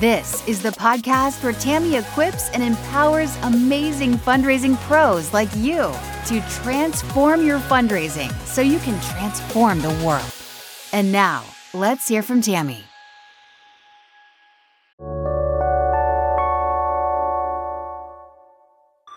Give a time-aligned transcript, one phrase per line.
[0.00, 5.90] This is the podcast where Tammy equips and empowers amazing fundraising pros like you
[6.26, 10.30] to transform your fundraising so you can transform the world.
[10.92, 12.84] And now, let's hear from Tammy.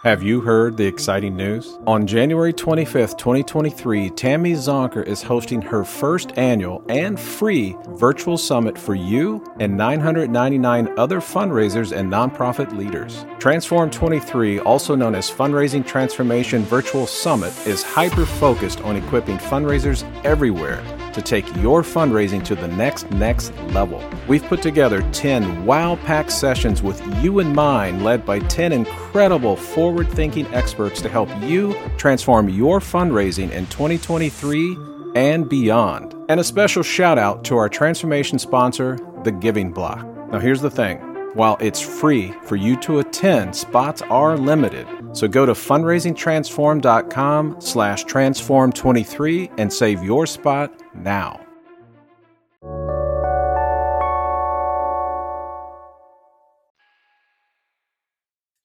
[0.09, 1.77] Have you heard the exciting news?
[1.86, 8.76] On January 25th, 2023, Tammy Zonker is hosting her first annual and free virtual summit
[8.76, 13.23] for you and 999 other fundraisers and nonprofit leaders.
[13.38, 20.04] Transform 23, also known as Fundraising Transformation Virtual Summit, is hyper focused on equipping fundraisers
[20.26, 24.04] everywhere to take your fundraising to the next next level.
[24.27, 30.48] We've put together 10 wow-packed sessions with you in mind led by 10 incredible forward-thinking
[30.54, 34.77] experts to help you transform your fundraising in 2023
[35.15, 36.15] and beyond.
[36.30, 40.05] And a special shout out to our transformation sponsor, The Giving Block.
[40.32, 41.09] Now here's the thing.
[41.35, 44.88] While it's free for you to attend, spots are limited.
[45.13, 51.40] So go to fundraisingtransform.com slash transform23 and save your spot now.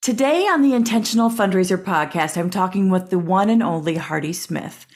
[0.01, 4.87] Today on the Intentional Fundraiser podcast, I'm talking with the one and only Hardy Smith.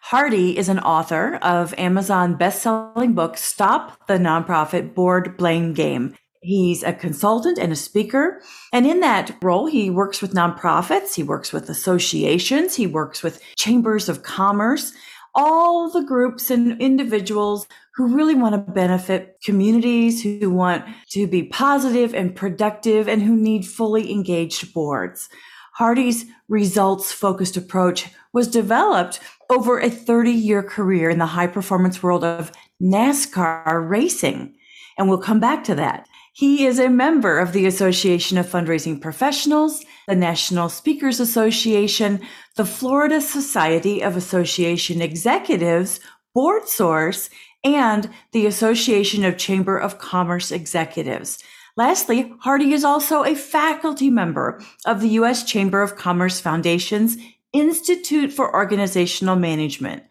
[0.00, 6.14] Hardy is an author of Amazon best-selling book Stop the Nonprofit Board Blame Game.
[6.42, 8.42] He's a consultant and a speaker.
[8.72, 13.42] And in that role, he works with nonprofits, he works with associations, he works with
[13.56, 14.92] chambers of commerce,
[15.34, 21.44] all the groups and individuals who really want to benefit communities, who want to be
[21.44, 25.28] positive and productive, and who need fully engaged boards.
[25.74, 32.02] Hardy's results focused approach was developed over a 30 year career in the high performance
[32.02, 32.50] world of
[32.82, 34.54] NASCAR racing.
[34.98, 36.08] And we'll come back to that.
[36.36, 42.20] He is a member of the Association of Fundraising Professionals, the National Speakers Association,
[42.56, 45.98] the Florida Society of Association Executives,
[46.34, 47.30] Board Source,
[47.64, 51.42] and the Association of Chamber of Commerce Executives.
[51.74, 55.42] Lastly, Hardy is also a faculty member of the U.S.
[55.42, 57.16] Chamber of Commerce Foundation's
[57.54, 60.02] Institute for Organizational Management.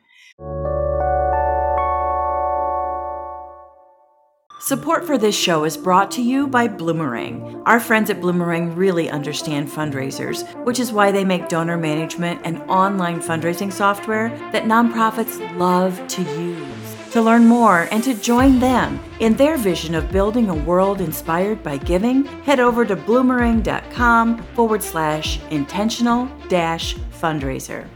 [4.66, 7.62] Support for this show is brought to you by Bloomerang.
[7.68, 12.64] Our friends at Bloomerang really understand fundraisers, which is why they make donor management and
[12.64, 16.96] online fundraising software that nonprofits love to use.
[17.12, 21.62] To learn more and to join them in their vision of building a world inspired
[21.62, 27.88] by giving, head over to bloomerang.com forward slash intentional dash fundraiser.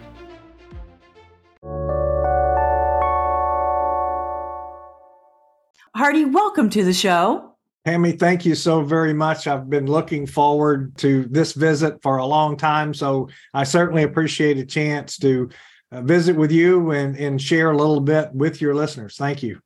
[5.99, 7.57] Hardy, welcome to the show.
[7.83, 9.47] Tammy, thank you so very much.
[9.47, 12.93] I've been looking forward to this visit for a long time.
[12.93, 15.49] So I certainly appreciate a chance to
[15.91, 19.17] uh, visit with you and, and share a little bit with your listeners.
[19.17, 19.59] Thank you.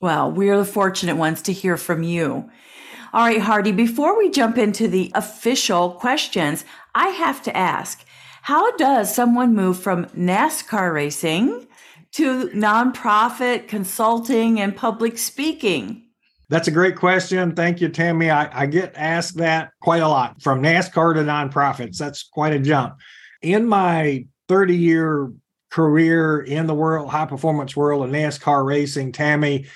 [0.00, 2.50] Well, we're the fortunate ones to hear from you.
[3.12, 6.64] All right, Hardy, before we jump into the official questions,
[6.96, 8.04] I have to ask
[8.42, 11.65] how does someone move from NASCAR racing
[12.16, 16.02] to nonprofit consulting and public speaking?
[16.48, 17.54] That's a great question.
[17.54, 18.30] Thank you, Tammy.
[18.30, 21.98] I, I get asked that quite a lot from NASCAR to nonprofits.
[21.98, 22.94] That's quite a jump.
[23.42, 25.30] In my 30 year
[25.70, 29.66] career in the world, high performance world of NASCAR racing, Tammy,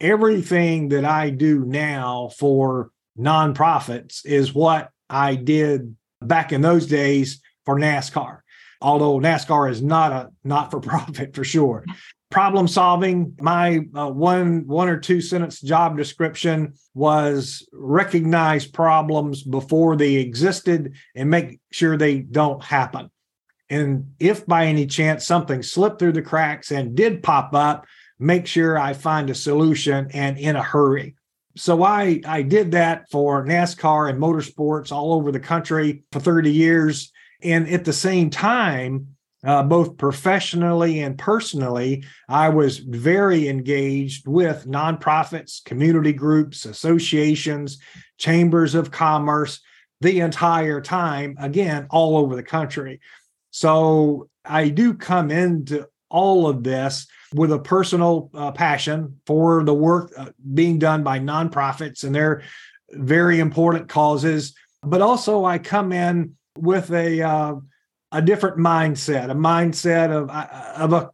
[0.00, 7.42] everything that I do now for nonprofits is what I did back in those days
[7.64, 8.42] for NASCAR
[8.82, 11.84] although NASCAR is not a not for profit for sure.
[12.30, 13.34] Problem solving.
[13.40, 20.94] My uh, one one or two sentence job description was recognize problems before they existed
[21.14, 23.10] and make sure they don't happen.
[23.70, 27.86] And if by any chance something slipped through the cracks and did pop up,
[28.18, 31.16] make sure I find a solution and in a hurry.
[31.56, 36.50] So I I did that for NASCAR and motorsports all over the country for 30
[36.50, 39.08] years and at the same time,
[39.44, 47.78] uh, both professionally and personally, I was very engaged with nonprofits, community groups, associations,
[48.18, 49.60] chambers of commerce
[50.00, 53.00] the entire time, again, all over the country.
[53.50, 59.74] So I do come into all of this with a personal uh, passion for the
[59.74, 62.42] work uh, being done by nonprofits and their
[62.90, 64.54] very important causes.
[64.82, 67.54] But also, I come in with a uh,
[68.12, 71.10] a different mindset, a mindset of uh, of a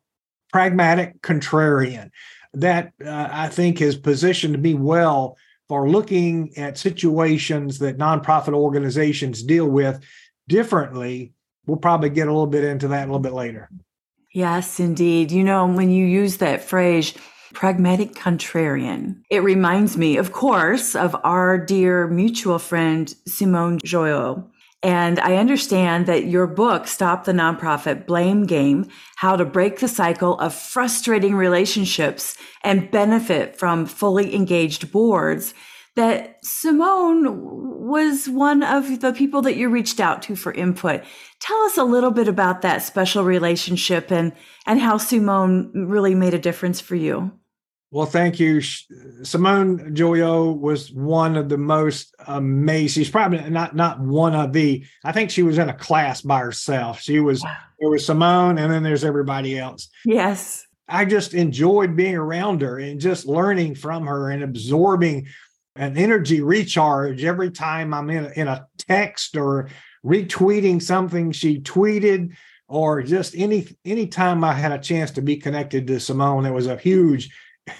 [0.52, 2.10] pragmatic contrarian
[2.54, 5.36] that uh, I think is positioned me well
[5.68, 10.02] for looking at situations that nonprofit organizations deal with
[10.48, 11.32] differently.
[11.66, 13.68] We'll probably get a little bit into that a little bit later.
[14.32, 15.30] Yes, indeed.
[15.30, 17.12] You know, when you use that phrase,
[17.52, 24.48] pragmatic contrarian, it reminds me, of course, of our dear mutual friend, Simone Joyaux.
[24.82, 28.86] And I understand that your book, Stop the Nonprofit Blame Game
[29.16, 35.52] How to Break the Cycle of Frustrating Relationships and Benefit from Fully Engaged Boards,
[35.96, 41.02] that Simone was one of the people that you reached out to for input.
[41.40, 44.32] Tell us a little bit about that special relationship and,
[44.64, 47.32] and how Simone really made a difference for you.
[47.90, 48.60] Well, thank you.
[48.60, 53.02] Simone Joyaux was one of the most amazing.
[53.02, 54.84] She's probably not not one of the.
[55.04, 57.00] I think she was in a class by herself.
[57.00, 57.56] She was wow.
[57.80, 59.88] there was Simone, and then there's everybody else.
[60.04, 65.28] Yes, I just enjoyed being around her and just learning from her and absorbing
[65.74, 69.70] an energy recharge every time I'm in a, in a text or
[70.04, 72.36] retweeting something she tweeted
[72.68, 76.52] or just any any time I had a chance to be connected to Simone, it
[76.52, 77.30] was a huge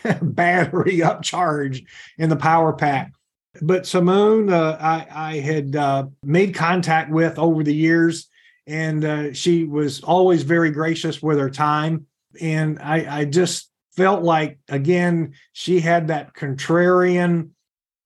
[0.22, 1.84] battery upcharge
[2.18, 3.12] in the power pack.
[3.60, 8.28] But Simone, uh, I, I, had uh, made contact with over the years,
[8.66, 12.06] and uh, she was always very gracious with her time.
[12.40, 17.50] And I, I just felt like, again, she had that contrarian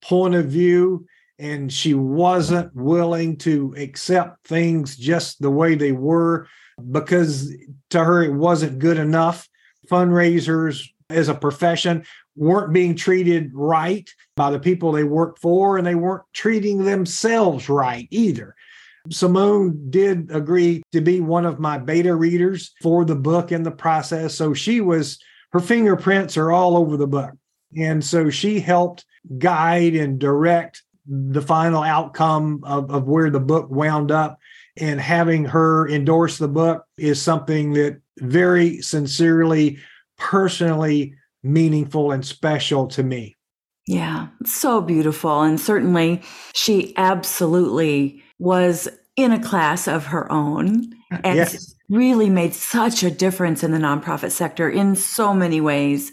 [0.01, 1.05] point of view,
[1.37, 6.47] and she wasn't willing to accept things just the way they were
[6.91, 7.53] because
[7.91, 9.47] to her it wasn't good enough.
[9.89, 12.03] Fundraisers as a profession
[12.35, 17.69] weren't being treated right by the people they worked for, and they weren't treating themselves
[17.69, 18.55] right either.
[19.11, 23.71] Simone did agree to be one of my beta readers for the book in the
[23.71, 24.33] process.
[24.35, 25.19] So she was,
[25.51, 27.31] her fingerprints are all over the book.
[27.77, 29.05] And so she helped
[29.37, 34.39] guide and direct the final outcome of, of where the book wound up.
[34.77, 39.79] And having her endorse the book is something that very sincerely
[40.17, 43.35] personally meaningful and special to me.
[43.87, 45.41] Yeah, so beautiful.
[45.41, 46.21] And certainly
[46.53, 51.75] she absolutely was in a class of her own uh, and yes.
[51.89, 56.11] really made such a difference in the nonprofit sector in so many ways.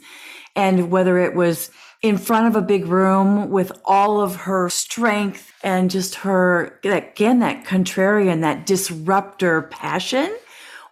[0.56, 1.70] And whether it was
[2.02, 7.38] in front of a big room with all of her strength and just her, again,
[7.38, 10.34] that contrarian, that disruptor passion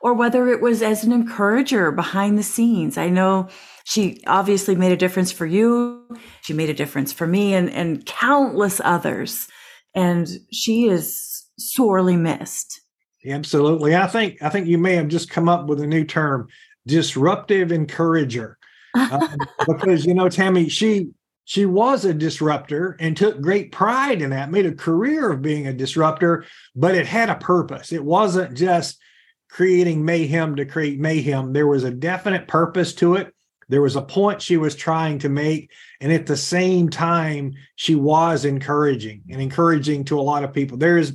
[0.00, 2.97] or whether it was as an encourager behind the scenes.
[2.97, 3.49] I know
[3.85, 6.06] she obviously made a difference for you.
[6.43, 9.49] She made a difference for me and, and countless others.
[9.95, 12.81] And she is sorely missed.
[13.27, 13.97] Absolutely.
[13.97, 16.49] I think I think you may have just come up with a new term,
[16.87, 18.59] disruptive encourager.
[18.95, 19.29] Uh,
[19.67, 21.11] because you know, Tammy, she
[21.45, 25.67] she was a disruptor and took great pride in that, made a career of being
[25.67, 26.45] a disruptor,
[26.77, 27.91] but it had a purpose.
[27.91, 28.99] It wasn't just
[29.49, 31.52] creating mayhem to create mayhem.
[31.52, 33.35] There was a definite purpose to it.
[33.69, 35.71] There was a point she was trying to make.
[36.00, 40.78] And at the same time, she was encouraging and encouraging to a lot of people.
[40.78, 41.12] There's,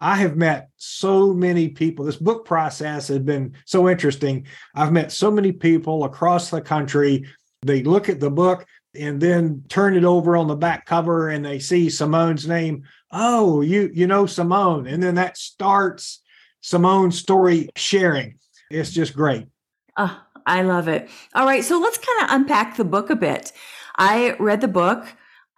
[0.00, 2.04] I have met so many people.
[2.04, 4.46] This book process has been so interesting.
[4.74, 7.26] I've met so many people across the country.
[7.62, 11.44] They look at the book and then turn it over on the back cover and
[11.44, 12.82] they see Simone's name.
[13.10, 14.86] Oh, you you know Simone.
[14.86, 16.21] And then that starts
[16.62, 18.38] Simone's story sharing.
[18.70, 19.46] It's just great.
[19.98, 21.10] Oh, I love it.
[21.34, 21.64] All right.
[21.64, 23.52] So let's kind of unpack the book a bit.
[23.96, 25.06] I read the book.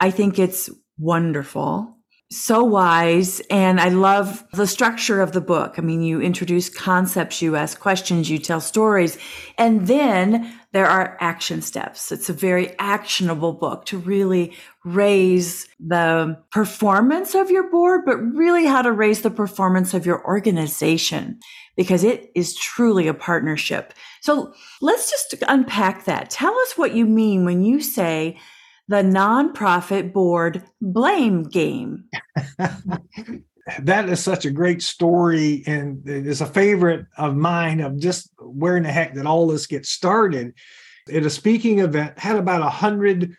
[0.01, 0.69] I think it's
[0.99, 1.97] wonderful,
[2.31, 3.41] so wise.
[3.51, 5.75] And I love the structure of the book.
[5.79, 9.17] I mean, you introduce concepts, you ask questions, you tell stories,
[9.57, 12.11] and then there are action steps.
[12.11, 14.53] It's a very actionable book to really
[14.85, 20.27] raise the performance of your board, but really how to raise the performance of your
[20.27, 21.39] organization
[21.77, 23.95] because it is truly a partnership.
[24.21, 26.29] So let's just unpack that.
[26.31, 28.37] Tell us what you mean when you say
[28.89, 32.05] the nonprofit board blame game.
[33.81, 38.77] that is such a great story and it's a favorite of mine of just where
[38.77, 40.55] in the heck did all this get started
[41.13, 43.35] at a speaking event had about a hundred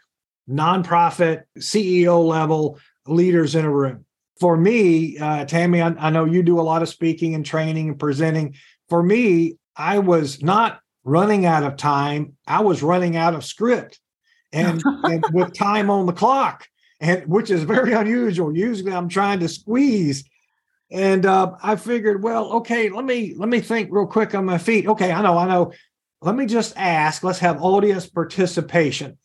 [0.49, 4.05] nonprofit ceo level leaders in a room
[4.39, 7.89] for me, uh, Tammy, I, I know you do a lot of speaking and training
[7.89, 8.55] and presenting.
[8.89, 12.33] For me, I was not running out of time.
[12.45, 13.99] I was running out of script
[14.51, 16.67] and, and with time on the clock,
[16.99, 18.55] and which is very unusual.
[18.55, 20.23] Usually I'm trying to squeeze.
[20.91, 24.57] And uh, I figured, well, okay, let me let me think real quick on my
[24.57, 24.87] feet.
[24.87, 25.73] Okay, I know, I know.
[26.21, 27.23] Let me just ask.
[27.23, 29.17] Let's have audience participation.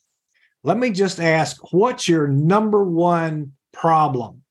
[0.65, 4.43] Let me just ask, what's your number one problem?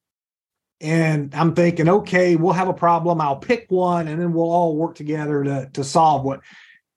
[0.81, 3.19] And I'm thinking, okay, we'll have a problem.
[3.19, 6.41] I'll pick one, and then we'll all work together to to solve what.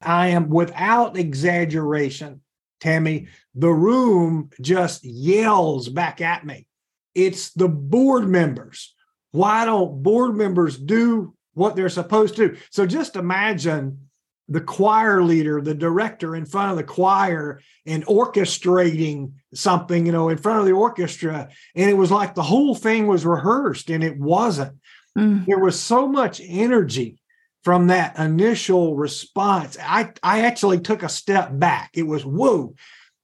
[0.01, 2.42] I am without exaggeration,
[2.83, 6.67] Tammy, the room just yells back at me.
[7.15, 8.95] It's the board members.
[9.31, 12.57] Why don't board members do what they're supposed to?
[12.71, 14.09] So just imagine
[14.49, 20.29] the choir leader, the director in front of the choir and orchestrating something, you know,
[20.29, 21.49] in front of the orchestra.
[21.77, 24.77] And it was like the whole thing was rehearsed and it wasn't.
[25.17, 25.47] Mm.
[25.47, 27.22] There was so much energy
[27.65, 29.77] from that initial response.
[29.81, 31.91] I, I actually took a step back.
[31.95, 32.75] It was whoa.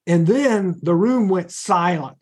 [0.07, 2.17] And then the room went silent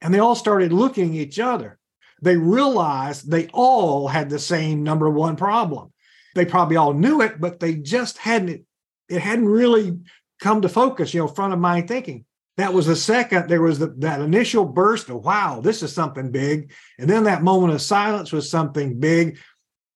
[0.00, 1.78] and they all started looking at each other.
[2.20, 5.92] They realized they all had the same number one problem.
[6.34, 8.64] They probably all knew it, but they just hadn't,
[9.08, 9.98] it hadn't really
[10.40, 12.24] come to focus, you know, front of mind thinking.
[12.58, 16.30] That was the second, there was the, that initial burst of, wow, this is something
[16.30, 16.70] big.
[16.98, 19.38] And then that moment of silence was something big.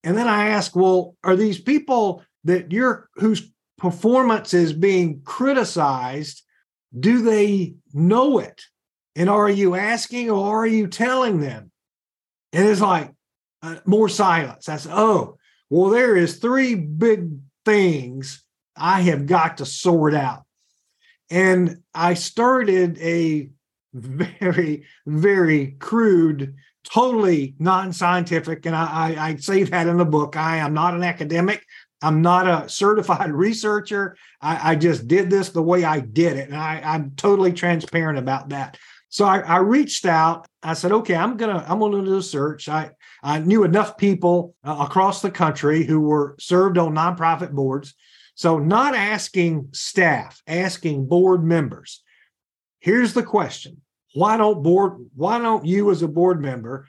[0.06, 6.42] And then I ask, well, are these people that you're, whose performance is being criticized,
[6.98, 8.62] do they know it?
[9.16, 11.72] And are you asking or are you telling them?
[12.52, 13.12] And it's like
[13.62, 14.68] uh, more silence.
[14.68, 15.38] I said, oh,
[15.70, 17.28] well, there is three big
[17.64, 18.44] things
[18.76, 20.44] I have got to sort out.
[21.30, 23.50] And I started a
[23.92, 26.54] very, very crude,
[26.88, 30.36] totally non-scientific, and I, I, I say that in the book.
[30.36, 31.64] I am not an academic.
[32.02, 34.16] I'm not a certified researcher.
[34.40, 36.48] I, I, just did this the way I did it.
[36.48, 38.78] And I, am totally transparent about that.
[39.08, 40.46] So I, I, reached out.
[40.62, 42.68] I said, okay, I'm gonna I'm gonna do a search.
[42.68, 42.90] I
[43.22, 47.94] I knew enough people uh, across the country who were served on nonprofit boards.
[48.34, 52.02] So not asking staff, asking board members.
[52.80, 53.80] Here's the question:
[54.16, 55.06] Why don't board?
[55.14, 56.86] Why don't you as a board member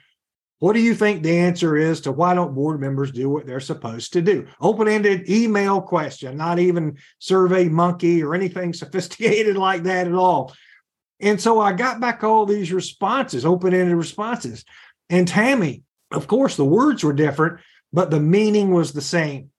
[0.60, 3.60] what do you think the answer is to why don't board members do what they're
[3.60, 4.46] supposed to do?
[4.60, 10.52] Open ended email question, not even survey monkey or anything sophisticated like that at all.
[11.20, 14.64] And so I got back all these responses, open ended responses.
[15.08, 17.60] And Tammy, of course, the words were different,
[17.92, 19.50] but the meaning was the same.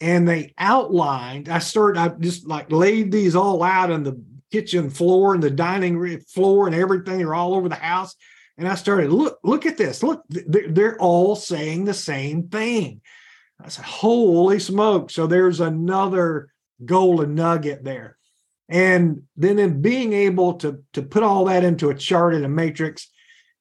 [0.00, 4.90] And they outlined, I started, I just like laid these all out on the kitchen
[4.90, 7.18] floor and the dining room floor and everything.
[7.18, 8.14] They're all over the house.
[8.56, 10.02] And I started, look, look at this.
[10.02, 13.00] Look, they're all saying the same thing.
[13.62, 15.10] I said, holy smoke.
[15.10, 16.48] So there's another
[16.84, 18.16] golden nugget there.
[18.68, 22.48] And then in being able to, to put all that into a chart and a
[22.48, 23.08] matrix,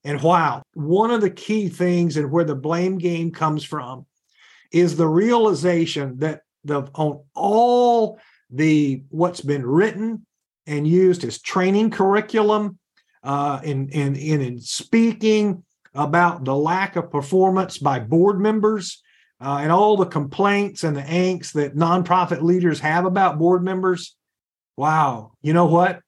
[0.04, 4.06] and wow, one of the key things and where the blame game comes from
[4.72, 10.26] is the realization that the on all the what's been written
[10.68, 12.78] and used as training curriculum
[13.24, 15.64] uh, in, in, in, in speaking
[15.96, 19.02] about the lack of performance by board members
[19.42, 24.16] uh, and all the complaints and the angst that nonprofit leaders have about board members.
[24.76, 25.34] Wow.
[25.42, 26.02] You know what?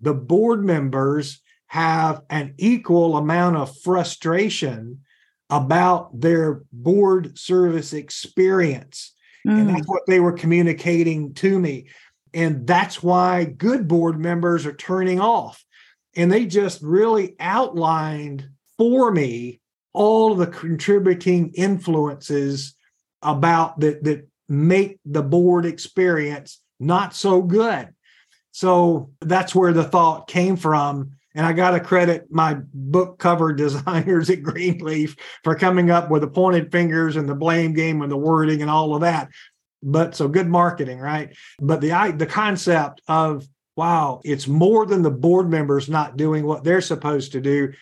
[0.00, 5.00] The board members have an equal amount of frustration
[5.48, 9.14] about their board service experience.
[9.46, 9.58] Mm.
[9.58, 11.88] And that's what they were communicating to me.
[12.32, 15.64] And that's why good board members are turning off
[16.16, 19.60] and they just really outlined for me
[19.92, 22.74] all of the contributing influences
[23.22, 27.88] about that that make the board experience not so good.
[28.52, 31.12] So that's where the thought came from.
[31.34, 36.22] And I got to credit my book cover designers at Greenleaf for coming up with
[36.22, 39.28] the pointed fingers and the blame game and the wording and all of that.
[39.82, 41.34] But so good marketing, right?
[41.60, 43.46] But the the concept of
[43.76, 47.72] wow, it's more than the board members not doing what they're supposed to do.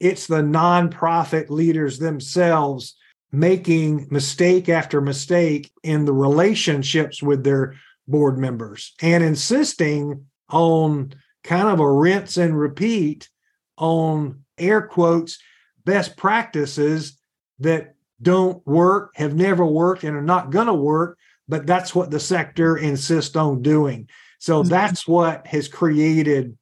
[0.00, 2.96] It's the nonprofit leaders themselves
[3.32, 7.74] making mistake after mistake in the relationships with their
[8.06, 13.28] board members and insisting on kind of a rinse and repeat
[13.76, 15.38] on air quotes
[15.84, 17.18] best practices
[17.60, 21.18] that don't work, have never worked, and are not going to work.
[21.48, 24.08] But that's what the sector insists on doing.
[24.38, 24.68] So mm-hmm.
[24.68, 26.56] that's what has created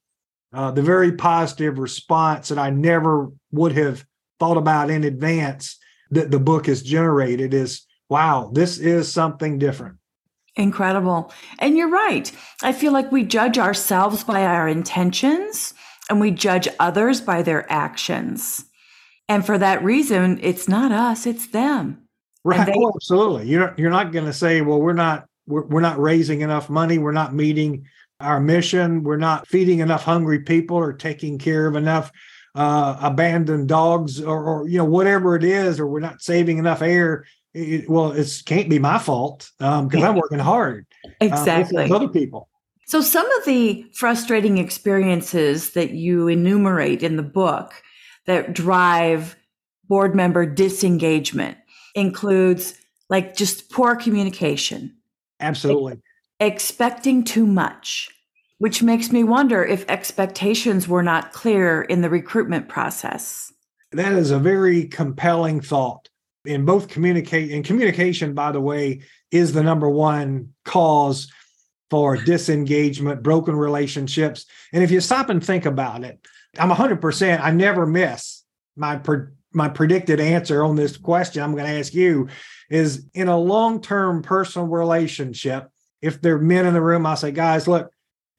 [0.52, 4.04] uh, the very positive response that I never would have
[4.38, 5.78] thought about in advance
[6.10, 9.96] that the book has generated is wow, this is something different.
[10.56, 11.32] Incredible.
[11.58, 12.30] And you're right.
[12.62, 15.74] I feel like we judge ourselves by our intentions
[16.08, 18.64] and we judge others by their actions.
[19.28, 22.03] And for that reason, it's not us, it's them.
[22.44, 22.66] Right.
[22.66, 23.48] They- oh, absolutely.
[23.48, 26.98] You're, you're not going to say, well, we're not, we're, we're not raising enough money.
[26.98, 27.86] We're not meeting
[28.20, 29.02] our mission.
[29.02, 32.12] We're not feeding enough hungry people or taking care of enough
[32.54, 36.82] uh, abandoned dogs or, or, you know, whatever it is, or we're not saving enough
[36.82, 37.24] air
[37.54, 40.86] it, well, it can't be my fault because um, I'm working hard.
[41.04, 41.90] Uh, exactly.
[41.90, 42.48] Uh, other people.
[42.86, 47.72] So, some of the frustrating experiences that you enumerate in the book
[48.26, 49.36] that drive
[49.88, 51.56] board member disengagement
[51.94, 54.96] includes like just poor communication.
[55.40, 56.00] Absolutely.
[56.40, 58.08] expecting too much,
[58.58, 63.52] which makes me wonder if expectations were not clear in the recruitment process.
[63.92, 66.08] That is a very compelling thought
[66.44, 71.30] in both communicate and communication by the way is the number one cause
[71.90, 76.18] for disengagement broken relationships and if you stop and think about it
[76.58, 78.42] i'm 100% i never miss
[78.76, 78.96] my
[79.54, 82.28] my predicted answer on this question i'm going to ask you
[82.70, 85.68] is in a long-term personal relationship
[86.02, 87.90] if there are men in the room i'll say guys look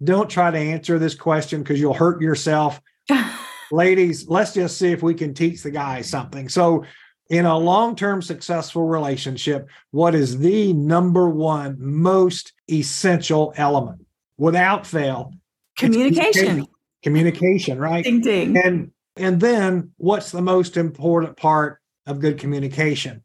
[0.04, 2.82] don't try to answer this question because you'll hurt yourself
[3.72, 6.84] ladies let's just see if we can teach the guys something so
[7.30, 14.06] in a long term successful relationship, what is the number one most essential element
[14.38, 15.34] without fail?
[15.78, 16.32] Communication.
[16.32, 16.68] Communication,
[17.04, 18.04] communication right?
[18.04, 18.58] Ding, ding.
[18.58, 23.24] And, and then what's the most important part of good communication?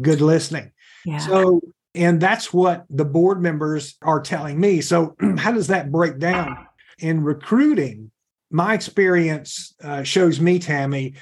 [0.00, 0.72] Good listening.
[1.04, 1.18] Yeah.
[1.18, 1.60] So,
[1.94, 4.80] and that's what the board members are telling me.
[4.80, 6.66] So, how does that break down?
[6.98, 8.10] In recruiting,
[8.50, 11.14] my experience uh, shows me, Tammy,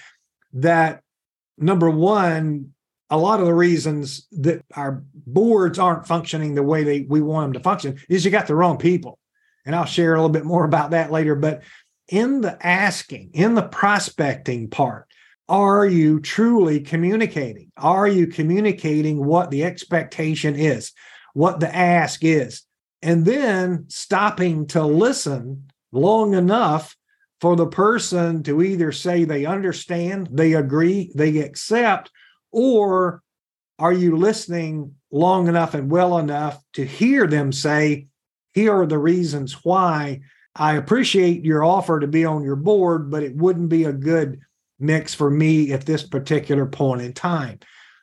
[0.52, 1.02] that
[1.56, 2.72] number one,
[3.08, 7.46] a lot of the reasons that our boards aren't functioning the way they we want
[7.46, 9.18] them to function is you got the wrong people.
[9.64, 11.34] And I'll share a little bit more about that later.
[11.34, 11.62] But
[12.12, 15.08] in the asking, in the prospecting part,
[15.48, 17.72] are you truly communicating?
[17.78, 20.92] Are you communicating what the expectation is,
[21.32, 22.64] what the ask is?
[23.00, 26.94] And then stopping to listen long enough
[27.40, 32.10] for the person to either say they understand, they agree, they accept,
[32.50, 33.22] or
[33.78, 38.08] are you listening long enough and well enough to hear them say,
[38.52, 40.20] here are the reasons why
[40.54, 44.40] I appreciate your offer to be on your board, but it wouldn't be a good
[44.78, 47.60] mix for me at this particular point in time.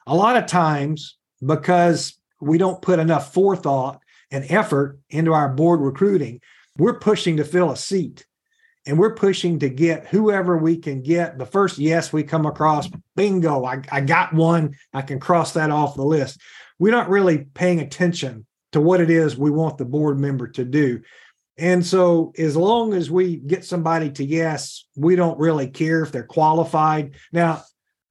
[0.08, 5.82] A lot of times, because we don't put enough forethought and effort into our board
[5.82, 6.42] recruiting,
[6.78, 8.26] we're pushing to fill a seat
[8.88, 11.38] and we're pushing to get whoever we can get.
[11.38, 14.76] The first yes we come across, bingo, I, I got one.
[14.94, 16.40] I can cross that off the list.
[16.80, 20.64] We're not really paying attention to what it is we want the board member to
[20.64, 21.02] do.
[21.60, 26.12] And so, as long as we get somebody to yes, we don't really care if
[26.12, 27.16] they're qualified.
[27.34, 27.64] Now,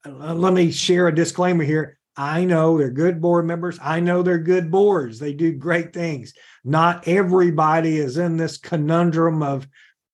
[0.06, 1.98] uh, let me share a disclaimer here.
[2.16, 3.78] I know they're good board members.
[3.80, 5.18] I know they're good boards.
[5.18, 6.34] They do great things.
[6.64, 9.68] Not everybody is in this conundrum of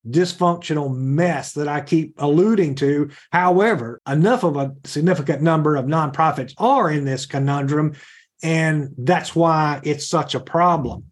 [0.08, 3.10] dysfunctional mess that I keep alluding to.
[3.32, 7.94] However, enough of a significant number of nonprofits are in this conundrum,
[8.42, 11.04] and that's why it's such a problem.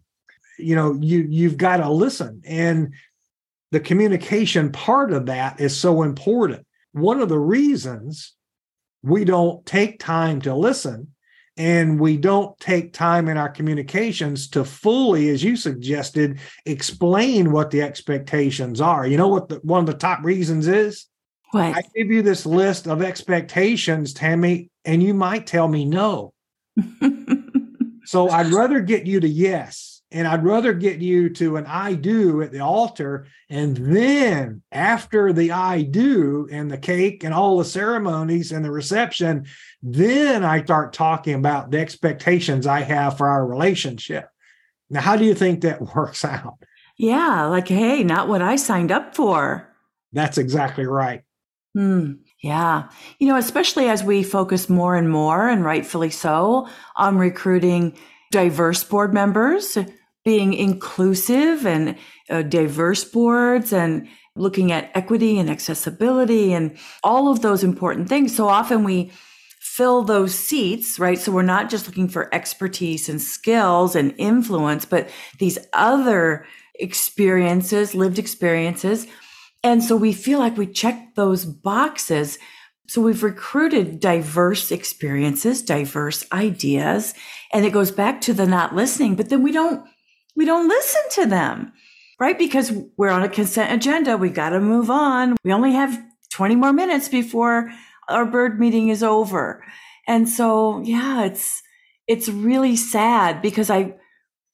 [0.57, 2.93] You know, you you've got to listen, and
[3.71, 6.65] the communication part of that is so important.
[6.91, 8.33] One of the reasons
[9.01, 11.07] we don't take time to listen
[11.57, 17.69] and we don't take time in our communications to fully as you suggested explain what
[17.69, 19.05] the expectations are.
[19.05, 21.07] You know what the, one of the top reasons is?
[21.53, 21.75] What?
[21.75, 26.33] i give you this list of expectations tammy and you might tell me no.
[28.05, 31.95] So i'd rather get you to yes and I'd rather get you to an I
[31.95, 33.25] do at the altar.
[33.49, 38.71] And then after the I do and the cake and all the ceremonies and the
[38.71, 39.47] reception,
[39.81, 44.29] then I start talking about the expectations I have for our relationship.
[44.89, 46.59] Now, how do you think that works out?
[46.95, 49.67] Yeah, like, hey, not what I signed up for.
[50.11, 51.23] That's exactly right.
[51.73, 52.13] Hmm.
[52.43, 52.89] Yeah.
[53.17, 57.97] You know, especially as we focus more and more, and rightfully so, on recruiting
[58.31, 59.77] diverse board members
[60.23, 61.95] being inclusive and
[62.29, 68.35] uh, diverse boards and looking at equity and accessibility and all of those important things.
[68.35, 69.11] So often we
[69.59, 71.19] fill those seats, right?
[71.19, 75.09] So we're not just looking for expertise and skills and influence, but
[75.39, 79.07] these other experiences, lived experiences.
[79.63, 82.37] And so we feel like we check those boxes,
[82.87, 87.13] So we've recruited diverse experiences, diverse ideas,
[87.51, 89.87] and it goes back to the not listening, but then we don't
[90.35, 91.73] we don't listen to them.
[92.19, 92.37] Right?
[92.37, 95.35] Because we're on a consent agenda, we got to move on.
[95.43, 95.99] We only have
[96.31, 97.71] 20 more minutes before
[98.07, 99.63] our bird meeting is over.
[100.07, 101.61] And so, yeah, it's
[102.07, 103.95] it's really sad because I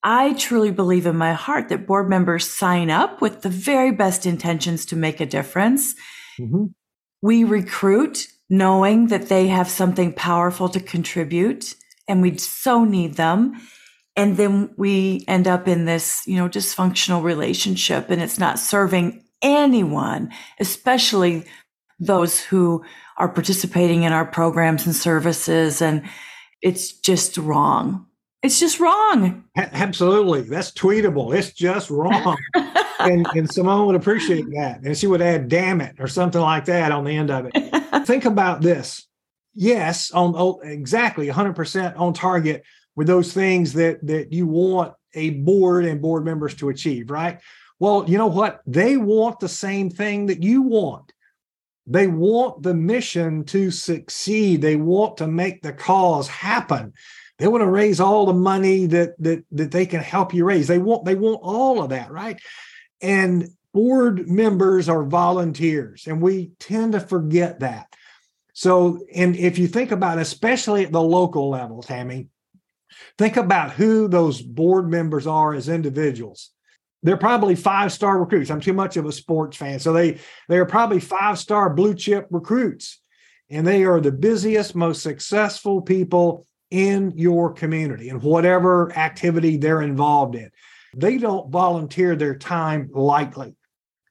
[0.04, 4.26] I truly believe in my heart that board members sign up with the very best
[4.26, 5.94] intentions to make a difference.
[6.40, 6.66] Mm-hmm.
[7.22, 11.76] We recruit knowing that they have something powerful to contribute
[12.08, 13.62] and we so need them.
[14.20, 19.24] And then we end up in this, you know, dysfunctional relationship and it's not serving
[19.42, 21.46] anyone, especially
[22.02, 22.84] those who
[23.16, 25.82] are participating in our programs and services.
[25.82, 26.04] And
[26.62, 28.08] it's just wrong.
[28.44, 29.46] It's just wrong.
[29.56, 30.42] Absolutely.
[30.42, 31.34] That's tweetable.
[31.34, 32.38] It's just wrong.
[33.00, 34.82] and, and Simone would appreciate that.
[34.84, 38.06] And she would add damn it or something like that on the end of it.
[38.06, 39.08] Think about this.
[39.54, 42.66] Yes, on oh, exactly 100% on target
[43.00, 47.40] with those things that that you want a board and board members to achieve, right?
[47.80, 48.60] Well, you know what?
[48.68, 51.14] They want the same thing that you want.
[51.88, 54.62] They want the mission to succeed.
[54.62, 56.92] They want to make the cause happen.
[57.38, 60.68] They want to raise all the money that that that they can help you raise.
[60.68, 62.38] They want they want all of that, right?
[63.02, 67.96] And board members are volunteers, and we tend to forget that.
[68.52, 72.28] So, and if you think about, especially at the local level, Tammy,
[73.18, 76.52] think about who those board members are as individuals.
[77.02, 78.52] They're probably five star recruits.
[78.52, 81.96] I'm too much of a sports fan, so they they are probably five star blue
[81.96, 83.00] chip recruits,
[83.50, 89.82] and they are the busiest, most successful people in your community and whatever activity they're
[89.82, 90.52] involved in.
[90.96, 93.56] They don't volunteer their time lightly.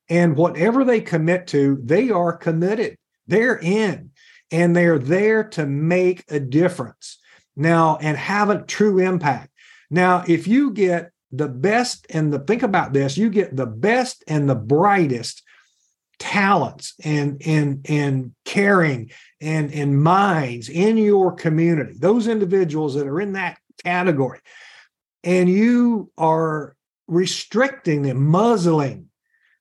[0.09, 2.97] And whatever they commit to, they are committed.
[3.27, 4.11] They're in
[4.51, 7.19] and they're there to make a difference
[7.59, 9.51] now and have a true impact.
[9.91, 14.25] Now, if you get the best and the think about this, you get the best
[14.29, 15.43] and the brightest
[16.19, 23.21] talents and and and caring and and minds in your community those individuals that are
[23.21, 24.41] in that category
[25.23, 26.75] and you are
[27.07, 29.07] restricting them muzzling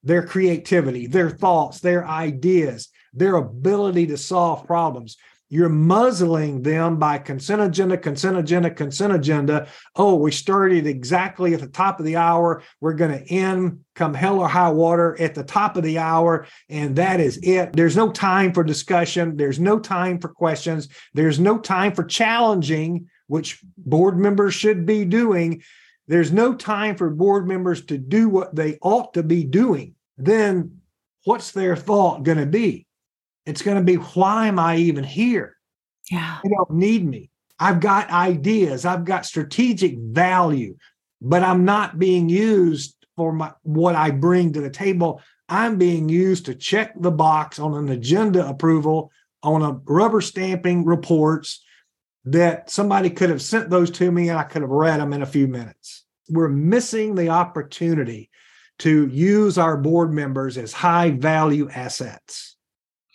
[0.01, 5.15] their creativity their thoughts their ideas their ability to solve problems
[5.49, 9.67] you're muzzling them by consent agenda, consent agenda, consent agenda.
[9.95, 12.63] Oh, we started exactly at the top of the hour.
[12.81, 16.47] We're going to end come hell or high water at the top of the hour.
[16.69, 17.73] And that is it.
[17.73, 19.37] There's no time for discussion.
[19.37, 20.89] There's no time for questions.
[21.13, 25.63] There's no time for challenging, which board members should be doing.
[26.07, 29.95] There's no time for board members to do what they ought to be doing.
[30.17, 30.81] Then
[31.23, 32.86] what's their thought going to be?
[33.47, 35.55] It's going to be, why am I even here?
[36.11, 36.39] Yeah.
[36.43, 37.29] They don't need me.
[37.57, 40.75] I've got ideas, I've got strategic value,
[41.21, 45.21] but I'm not being used for my, what I bring to the table.
[45.49, 50.85] I'm being used to check the box on an agenda approval, on a rubber stamping
[50.85, 51.63] reports
[52.25, 55.21] that somebody could have sent those to me and I could have read them in
[55.21, 56.03] a few minutes.
[56.29, 58.29] We're missing the opportunity
[58.79, 62.56] to use our board members as high value assets.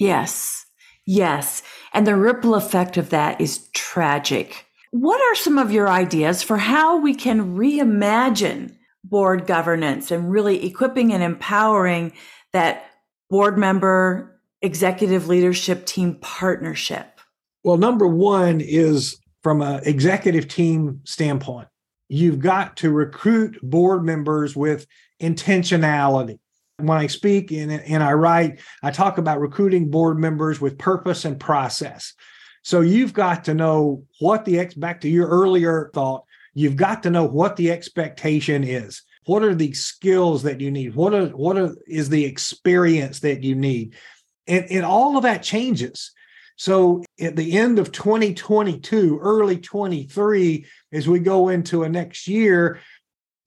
[0.02, 0.66] Yes.
[1.06, 1.62] Yes.
[1.92, 4.66] And the ripple effect of that is tragic.
[4.90, 10.64] What are some of your ideas for how we can reimagine board governance and really
[10.66, 12.12] equipping and empowering
[12.52, 12.84] that
[13.30, 17.20] board member executive leadership team partnership?
[17.64, 21.68] Well, number one is from an executive team standpoint,
[22.08, 24.86] you've got to recruit board members with
[25.20, 26.38] intentionality
[26.78, 31.24] when I speak and, and I write, I talk about recruiting board members with purpose
[31.24, 32.14] and process.
[32.62, 37.02] So you've got to know what the ex back to your earlier thought, you've got
[37.02, 39.02] to know what the expectation is.
[39.24, 40.94] What are the skills that you need?
[40.94, 43.94] What are what are, is the experience that you need?
[44.46, 46.12] And, and all of that changes.
[46.56, 52.80] So at the end of 2022, early 23, as we go into a next year,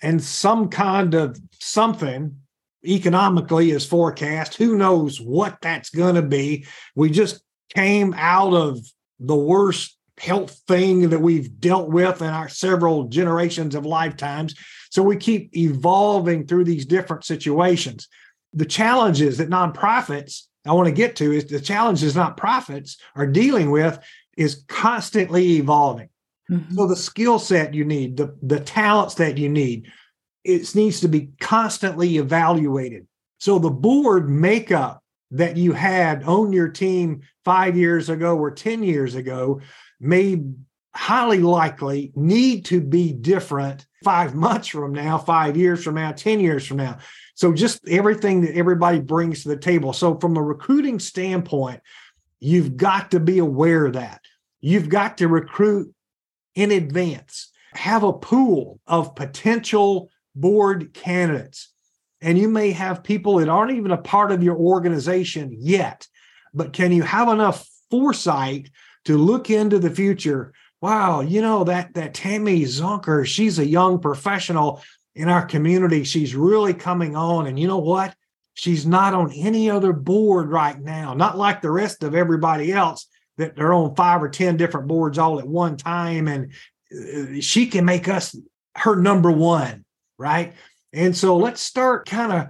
[0.02, 2.40] and some kind of something
[2.86, 4.56] economically is forecast.
[4.56, 6.66] Who knows what that's going to be?
[6.96, 7.42] We just
[7.74, 8.80] came out of
[9.20, 14.56] the worst health thing that we've dealt with in our several generations of lifetimes.
[14.90, 18.08] So we keep evolving through these different situations.
[18.54, 23.28] The challenges that nonprofits I want to get to is the challenges that nonprofits are
[23.28, 24.00] dealing with
[24.36, 26.10] is constantly evolving.
[26.50, 26.76] Mm-hmm.
[26.76, 29.92] So the skill set you need, the, the talents that you need,
[30.46, 33.08] it needs to be constantly evaluated.
[33.40, 38.84] So the board makeup that you had on your team five years ago or 10
[38.84, 39.60] years ago
[40.00, 40.42] may
[40.96, 46.40] highly likely need to be different five months from now, five years from now, 10
[46.40, 47.00] years from now.
[47.34, 49.94] So just everything that everybody brings to the table.
[49.94, 51.82] So from a recruiting standpoint,
[52.40, 54.22] you've got to be aware of that.
[54.62, 55.94] You've got to recruit
[56.54, 57.52] in advance.
[57.74, 61.70] Have a pool of potential board candidates.
[62.22, 66.08] And you may have people that aren't even a part of your organization yet,
[66.54, 68.70] but can you have enough foresight
[69.06, 70.54] to look into the future?
[70.82, 74.82] Wow, you know that that Tammy Zonker, she's a young professional
[75.16, 76.04] in our community.
[76.04, 77.48] She's really coming on.
[77.48, 78.14] And you know what?
[78.54, 83.08] She's not on any other board right now, not like the rest of everybody else
[83.38, 86.28] that they're on five or 10 different boards all at one time.
[86.28, 86.52] And
[86.92, 88.36] uh, she can make us
[88.76, 89.84] her number one,
[90.18, 90.54] right?
[90.94, 92.48] And so let's start kind of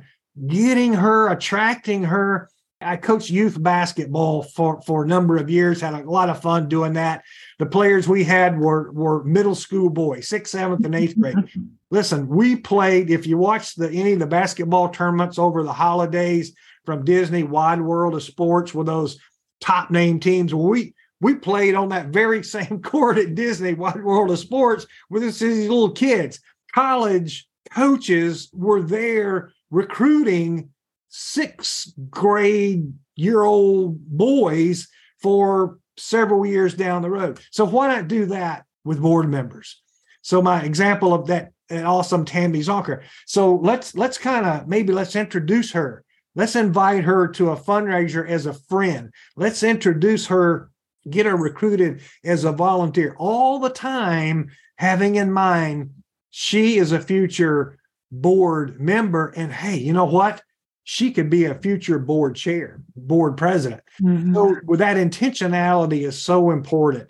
[0.47, 2.49] getting her, attracting her.
[2.81, 6.67] I coached youth basketball for, for a number of years, had a lot of fun
[6.67, 7.23] doing that.
[7.57, 11.35] The players we had were, were middle school boys, sixth, seventh, and eighth grade.
[11.89, 16.53] Listen, we played, if you watch the any of the basketball tournaments over the holidays
[16.85, 19.17] from Disney Wide World of Sports with those
[19.61, 24.31] top name teams, we we played on that very same court at Disney Wide World
[24.31, 26.39] of Sports with these little kids.
[26.73, 30.69] College coaches were there recruiting
[31.09, 34.87] sixth grade year old boys
[35.21, 37.39] for several years down the road.
[37.51, 39.81] So why not do that with board members?
[40.21, 43.03] So my example of that awesome Tammy Zonker.
[43.25, 46.03] So let's let's kind of maybe let's introduce her.
[46.35, 49.11] Let's invite her to a fundraiser as a friend.
[49.37, 50.69] Let's introduce her,
[51.09, 53.15] get her recruited as a volunteer.
[53.17, 55.91] All the time having in mind
[56.37, 57.79] she is a future
[58.11, 60.43] board member and hey, you know what?
[60.83, 63.83] She could be a future board chair, board president.
[64.01, 64.35] Mm-hmm.
[64.35, 67.07] So with that intentionality is so important.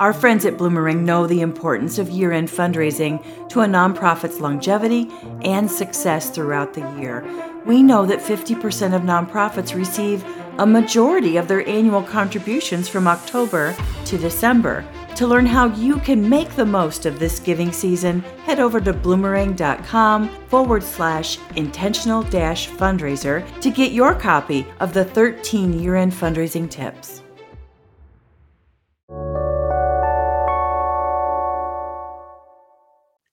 [0.00, 5.08] Our friends at Bloomerang know the importance of year end fundraising to a nonprofit's longevity
[5.40, 7.24] and success throughout the year.
[7.64, 10.22] We know that 50% of nonprofits receive
[10.58, 14.84] a majority of their annual contributions from October to December.
[15.16, 18.92] To learn how you can make the most of this giving season, head over to
[18.92, 26.12] bloomerang.com forward slash intentional dash fundraiser to get your copy of the 13 year end
[26.12, 27.22] fundraising tips.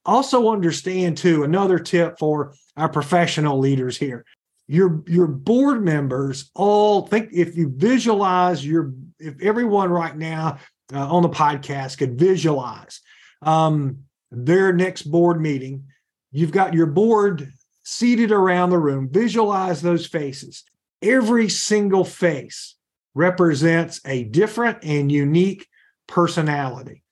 [0.06, 4.24] also understand too another tip for our professional leaders here
[4.68, 10.58] your your board members all think if you visualize your if everyone right now
[10.94, 13.02] uh, on the podcast could visualize
[13.44, 14.00] um,
[14.32, 15.84] their next board meeting
[16.32, 17.54] you've got your board
[17.86, 19.08] seated around the room.
[19.10, 20.66] Visualize those faces.
[21.02, 22.76] Every single face
[23.14, 25.68] represents a different and unique
[26.08, 27.04] personality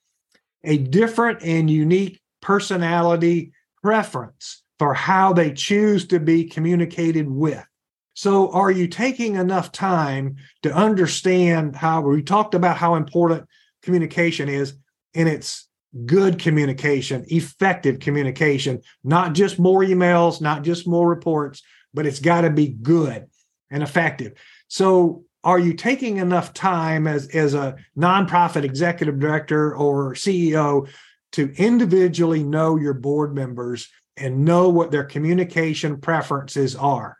[0.65, 7.63] a different and unique personality preference for how they choose to be communicated with.
[8.15, 13.47] So, are you taking enough time to understand how we talked about how important
[13.81, 14.75] communication is,
[15.15, 15.67] and it's
[16.05, 22.41] good communication, effective communication, not just more emails, not just more reports, but it's got
[22.41, 23.25] to be good
[23.71, 24.33] and effective.
[24.67, 30.87] So, are you taking enough time as, as a nonprofit executive director or CEO
[31.33, 37.17] to individually know your board members and know what their communication preferences are.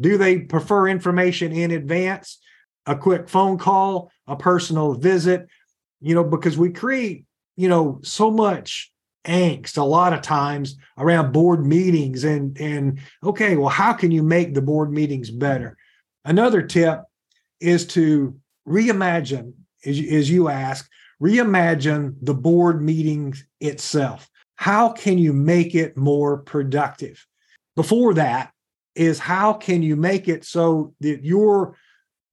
[0.00, 2.38] Do they prefer information in advance,
[2.86, 5.46] a quick phone call, a personal visit?
[6.00, 7.24] You know, because we create,
[7.56, 8.92] you know, so much
[9.24, 14.22] angst a lot of times around board meetings and and okay, well how can you
[14.22, 15.76] make the board meetings better?
[16.24, 17.02] Another tip
[17.60, 19.54] is to reimagine
[19.86, 20.88] as, as you ask
[21.22, 24.28] reimagine the board meeting itself.
[24.56, 27.26] How can you make it more productive?
[27.76, 28.52] Before that
[28.94, 31.76] is how can you make it so that your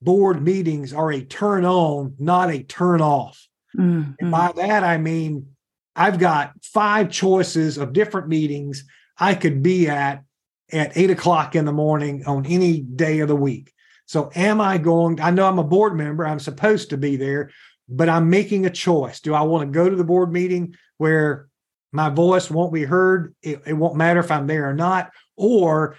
[0.01, 3.47] board meetings are a turn on, not a turn off?
[3.77, 4.11] Mm-hmm.
[4.19, 5.47] And by that, I mean,
[5.95, 8.85] I've got five choices of different meetings
[9.17, 10.23] I could be at
[10.71, 13.73] at eight o'clock in the morning on any day of the week.
[14.05, 15.21] So, am I going?
[15.21, 17.51] I know I'm a board member, I'm supposed to be there,
[17.89, 19.19] but I'm making a choice.
[19.19, 21.47] Do I want to go to the board meeting where
[21.91, 23.35] my voice won't be heard?
[23.41, 25.11] It, it won't matter if I'm there or not.
[25.35, 25.97] Or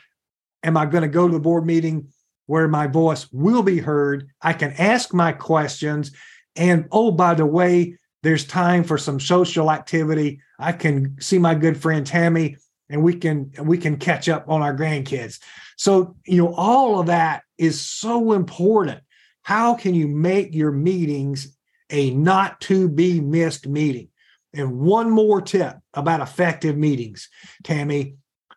[0.63, 2.09] am I going to go to the board meeting
[2.47, 4.29] where my voice will be heard?
[4.41, 6.13] I can ask my questions.
[6.57, 10.41] And oh, by the way, there's time for some social activity.
[10.59, 12.57] I can see my good friend Tammy
[12.89, 15.41] and we can we can catch up on our grandkids.
[15.77, 19.01] So, you know, all of that is so important.
[19.43, 21.57] How can you make your meetings
[21.91, 24.09] a not to be missed meeting?
[24.55, 27.29] And one more tip about effective meetings,
[27.65, 28.17] Tammy,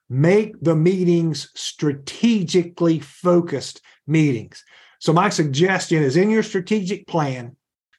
[0.09, 4.63] make the meetings strategically focused meetings.
[4.99, 7.55] So my suggestion is in your strategic plan,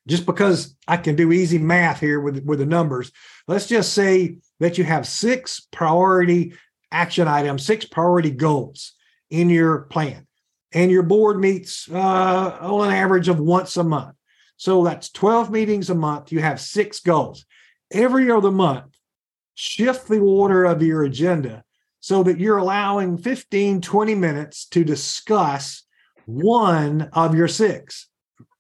[0.07, 3.11] just because I can do easy math here with, with the numbers,
[3.49, 6.55] let's just say that you have six priority
[6.93, 8.93] action items, six priority goals
[9.31, 10.27] in your plan.
[10.73, 14.15] And your board meets uh, on an average of once a month.
[14.57, 16.33] So that's 12 meetings a month.
[16.33, 17.45] You have six goals.
[17.93, 18.97] Every other month,
[19.55, 21.65] shift the order of your agenda
[22.01, 25.85] so that you're allowing 15, 20 minutes to discuss
[26.27, 28.09] one of your six.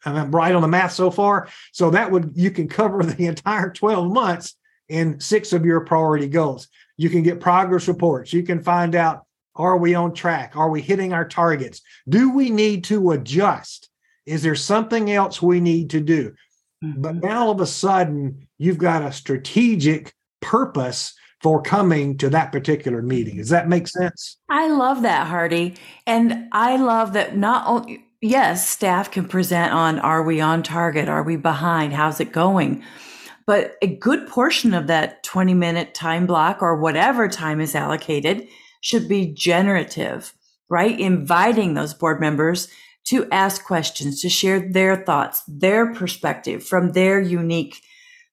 [0.04, 1.48] I'm right on the math so far.
[1.72, 4.56] So that would, you can cover the entire 12 months
[4.88, 6.68] in six of your priority goals.
[6.96, 8.32] You can get progress reports.
[8.32, 9.22] You can find out
[9.54, 10.54] are we on track?
[10.54, 11.80] Are we hitting our targets?
[12.08, 13.88] Do we need to adjust?
[14.26, 16.34] Is there something else we need to do?
[16.84, 17.00] Mm-hmm.
[17.00, 22.52] But now all of a sudden, you've got a strategic purpose for coming to that
[22.52, 23.36] particular meeting.
[23.36, 24.38] Does that make sense?
[24.50, 25.74] I love that, Hardy.
[26.06, 31.08] And I love that not only, yes, staff can present on are we on target?
[31.08, 31.92] Are we behind?
[31.92, 32.82] How's it going?
[33.46, 38.48] But a good portion of that 20 minute time block or whatever time is allocated
[38.80, 40.32] should be generative,
[40.68, 40.98] right?
[40.98, 42.68] Inviting those board members
[43.06, 47.80] to ask questions, to share their thoughts, their perspective from their unique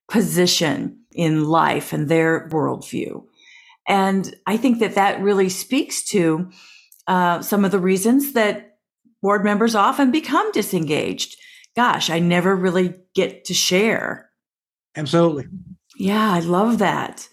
[0.09, 3.23] position in life and their worldview.
[3.87, 6.49] And I think that that really speaks to
[7.07, 8.77] uh, some of the reasons that
[9.21, 11.37] board members often become disengaged.
[11.75, 14.29] Gosh, I never really get to share.
[14.95, 15.47] Absolutely.
[15.97, 17.27] Yeah, I love that.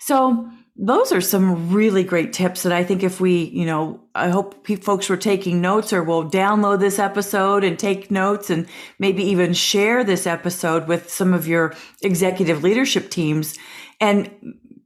[0.00, 4.28] So, those are some really great tips that I think if we, you know, I
[4.28, 8.68] hope folks were taking notes or will download this episode and take notes and
[9.00, 13.58] maybe even share this episode with some of your executive leadership teams
[14.00, 14.30] and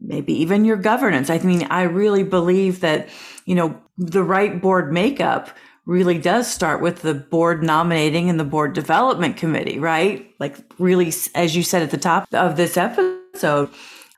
[0.00, 1.28] maybe even your governance.
[1.28, 3.10] I mean, I really believe that,
[3.44, 5.50] you know, the right board makeup
[5.84, 10.32] really does start with the board nominating and the board development committee, right?
[10.40, 13.68] Like really, as you said at the top of this episode,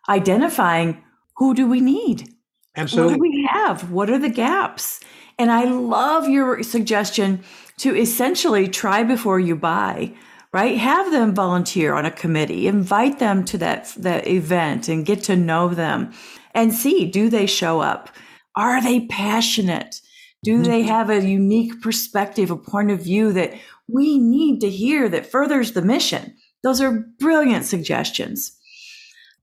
[0.08, 1.02] identifying
[1.36, 2.28] who do we need?
[2.76, 3.12] Absolutely.
[3.12, 3.90] What do we have?
[3.90, 5.00] What are the gaps?
[5.38, 7.42] And I love your suggestion
[7.78, 10.14] to essentially try before you buy,
[10.52, 10.78] right?
[10.78, 15.36] Have them volunteer on a committee, invite them to that, that event and get to
[15.36, 16.12] know them
[16.54, 18.10] and see do they show up?
[18.56, 20.00] Are they passionate?
[20.44, 20.88] Do they mm-hmm.
[20.88, 23.54] have a unique perspective, a point of view that
[23.88, 26.36] we need to hear that furthers the mission?
[26.62, 28.56] Those are brilliant suggestions.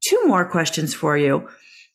[0.01, 1.47] Two more questions for you.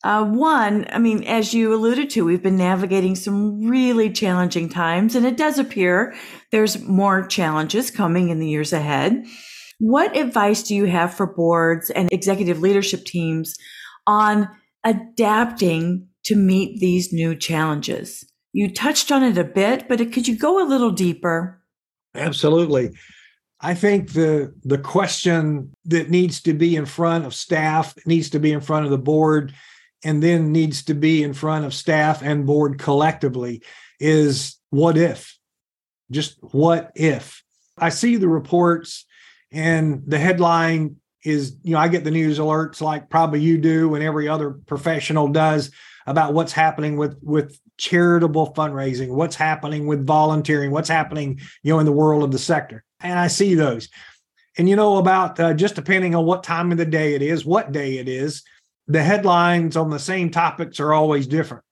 [0.03, 5.15] Uh, one, I mean, as you alluded to, we've been navigating some really challenging times,
[5.15, 6.15] and it does appear
[6.51, 9.25] there's more challenges coming in the years ahead.
[9.79, 13.55] What advice do you have for boards and executive leadership teams
[14.05, 14.49] on
[14.83, 18.23] adapting to meet these new challenges?
[18.53, 21.61] You touched on it a bit, but could you go a little deeper?
[22.15, 22.91] Absolutely.
[23.61, 28.39] I think the the question that needs to be in front of staff needs to
[28.39, 29.53] be in front of the board
[30.03, 33.61] and then needs to be in front of staff and board collectively
[33.99, 35.37] is what if?
[36.11, 37.43] Just what if?
[37.77, 39.05] I see the reports
[39.51, 43.95] and the headline is, you know, I get the news alerts like probably you do
[43.95, 45.71] and every other professional does
[46.05, 51.79] about what's happening with with charitable fundraising, what's happening with volunteering, what's happening, you know,
[51.79, 52.83] in the world of the sector.
[52.99, 53.89] And I see those.
[54.57, 57.45] And you know about uh, just depending on what time of the day it is,
[57.45, 58.43] what day it is,
[58.87, 61.63] the headlines on the same topics are always different.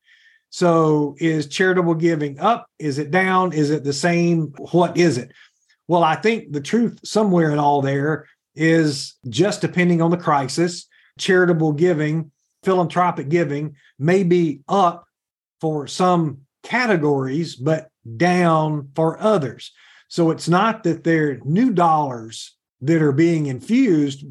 [0.50, 2.68] So, is charitable giving up?
[2.80, 3.52] Is it down?
[3.52, 4.54] Is it the same?
[4.72, 5.32] What is it?
[5.88, 10.88] Well, I think the truth somewhere in all there is just depending on the crisis,
[11.20, 12.32] charitable giving,
[12.64, 15.06] philanthropic giving may be up
[15.62, 19.72] for some categories, but down for others.
[20.08, 24.26] So it's not that they're new dollars that are being infused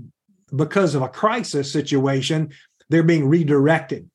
[0.55, 2.51] because of a crisis situation
[2.89, 4.11] they're being redirected.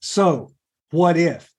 [0.00, 0.52] So,
[0.90, 1.50] what if?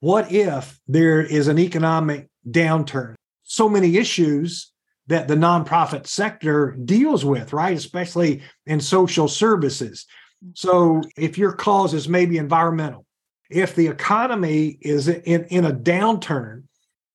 [0.00, 3.14] What if there is an economic downturn?
[3.42, 4.72] So many issues
[5.06, 7.76] that the nonprofit sector deals with, right?
[7.76, 10.06] Especially in social services.
[10.54, 13.06] So, if your cause is maybe environmental,
[13.50, 16.64] if the economy is in, in a downturn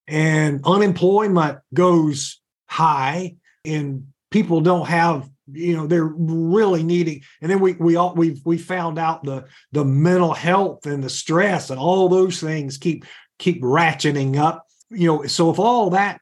[0.08, 3.36] and unemployment goes high
[3.66, 8.40] and people don't have you know they're really needing and then we we all we
[8.46, 13.06] we found out the the mental health and the stress and all those things keep
[13.38, 14.66] keep ratcheting up.
[14.90, 16.22] You know so if all that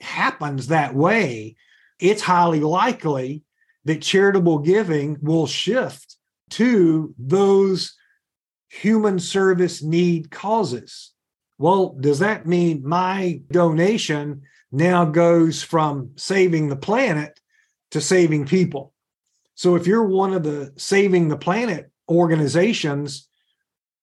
[0.00, 1.56] happens that way
[1.98, 3.42] it's highly likely
[3.84, 6.16] that charitable giving will shift
[6.50, 7.94] to those
[8.68, 11.12] human service need causes.
[11.58, 17.38] Well does that mean my donation now goes from saving the planet
[17.90, 18.92] to saving people.
[19.54, 23.28] So if you're one of the saving the planet organizations,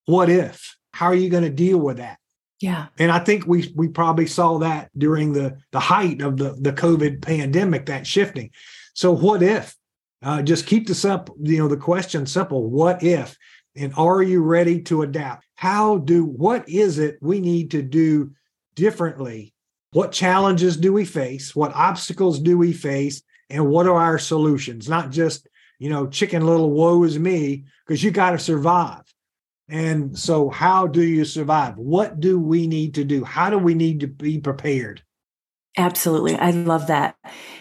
[0.06, 0.76] what if?
[0.94, 2.18] How are you going to deal with that?
[2.60, 2.88] Yeah.
[3.00, 6.74] And I think we we probably saw that during the the height of the the
[6.74, 8.52] COVID pandemic that shifting.
[8.94, 9.76] So what if?
[10.24, 12.70] Uh, just keep the simple, you know, the question simple.
[12.70, 13.36] What if?
[13.76, 15.46] And are you ready to adapt?
[15.56, 18.32] How do what is it we need to do
[18.76, 19.54] differently?
[19.92, 21.56] What challenges do we face?
[21.56, 23.24] What obstacles do we face?
[23.52, 25.48] And what are our solutions not just
[25.80, 29.04] you know chicken little woe is me because you got to survive
[29.70, 33.74] and so how do you survive what do we need to do how do we
[33.74, 35.02] need to be prepared
[35.78, 36.36] Absolutely.
[36.36, 37.16] I love that.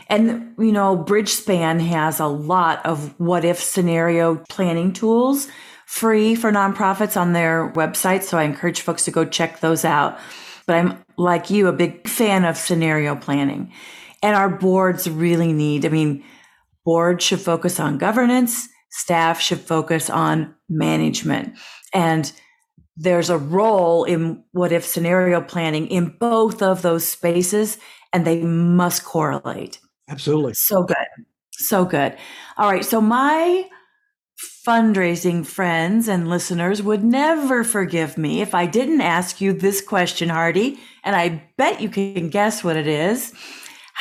[0.08, 5.48] And, you know, Bridgespan has a lot of what if scenario planning tools
[5.86, 8.22] free for nonprofits on their website.
[8.22, 10.18] So I encourage folks to go check those out.
[10.66, 13.72] But I'm like you, a big fan of scenario planning.
[14.22, 16.24] And our boards really need, I mean,
[16.84, 21.56] boards should focus on governance, staff should focus on management.
[21.94, 22.30] And
[22.96, 27.78] there's a role in what if scenario planning in both of those spaces,
[28.12, 29.78] and they must correlate.
[30.08, 30.54] Absolutely.
[30.54, 30.96] So good.
[31.52, 32.16] So good.
[32.58, 32.84] All right.
[32.84, 33.68] So, my
[34.66, 40.28] fundraising friends and listeners would never forgive me if I didn't ask you this question,
[40.28, 40.78] Hardy.
[41.02, 43.32] And I bet you can guess what it is.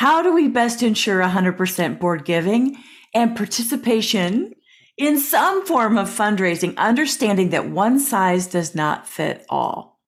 [0.00, 2.78] How do we best ensure 100% board giving
[3.12, 4.54] and participation
[4.96, 10.00] in some form of fundraising, understanding that one size does not fit all?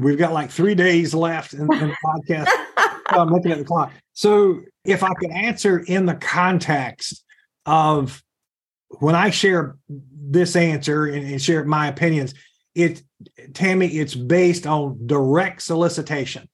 [0.00, 2.46] We've got like three days left in, in the podcast.
[3.08, 3.90] I'm looking at the clock.
[4.12, 7.24] So, if I could answer in the context
[7.66, 8.22] of
[9.00, 12.32] when I share this answer and, and share my opinions,
[12.76, 13.02] it
[13.54, 16.48] Tammy, it's based on direct solicitation.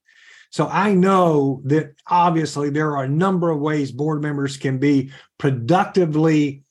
[0.52, 5.10] So I know that obviously there are a number of ways board members can be
[5.38, 6.62] productively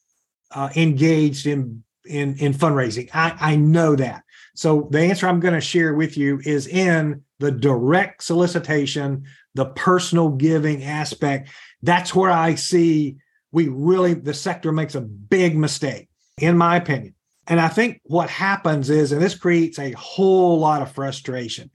[0.51, 3.09] uh, engaged in, in in fundraising.
[3.11, 4.23] I, I know that.
[4.53, 9.25] So the answer I'm going to share with you is in the direct solicitation,
[9.55, 11.49] the personal giving aspect.
[11.81, 13.17] That's where I see
[13.51, 16.07] we really the sector makes a big mistake,
[16.37, 17.15] in my opinion.
[17.47, 21.71] And I think what happens is, and this creates a whole lot of frustration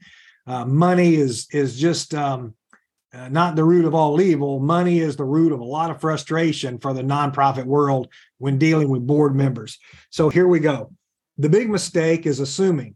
[0.47, 2.55] uh, money is is just um,
[3.13, 4.59] uh, not the root of all evil.
[4.59, 8.89] Money is the root of a lot of frustration for the nonprofit world when dealing
[8.89, 9.77] with board members.
[10.09, 10.91] So here we go.
[11.37, 12.95] The big mistake is assuming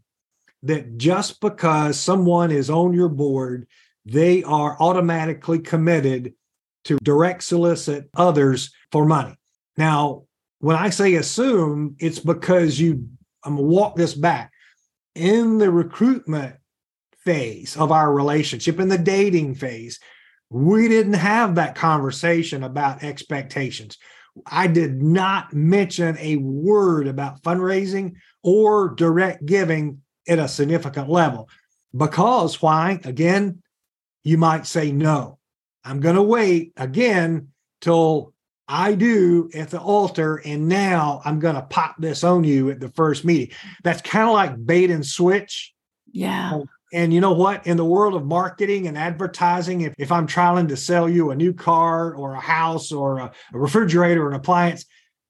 [0.62, 3.66] that just because someone is on your board,
[4.04, 6.34] they are automatically committed
[6.84, 9.36] to direct solicit others for money.
[9.76, 10.24] Now,
[10.58, 13.08] when I say assume, it's because you,
[13.44, 14.52] I'm gonna walk this back.
[15.14, 16.56] In the recruitment
[17.24, 19.98] phase of our relationship, in the dating phase,
[20.50, 23.98] we didn't have that conversation about expectations.
[24.46, 31.48] I did not mention a word about fundraising or direct giving at a significant level.
[31.96, 33.00] Because why?
[33.04, 33.62] Again,
[34.24, 35.38] you might say no.
[35.84, 37.48] I'm going to wait again
[37.80, 38.32] till
[38.68, 42.80] I do at the altar, and now I'm going to pop this on you at
[42.80, 43.54] the first meeting.
[43.82, 45.74] That's kind of like bait and switch.
[46.10, 46.60] Yeah.
[46.92, 47.66] And you know what?
[47.66, 51.36] In the world of marketing and advertising, if, if I'm trying to sell you a
[51.36, 54.84] new car or a house or a, a refrigerator or an appliance,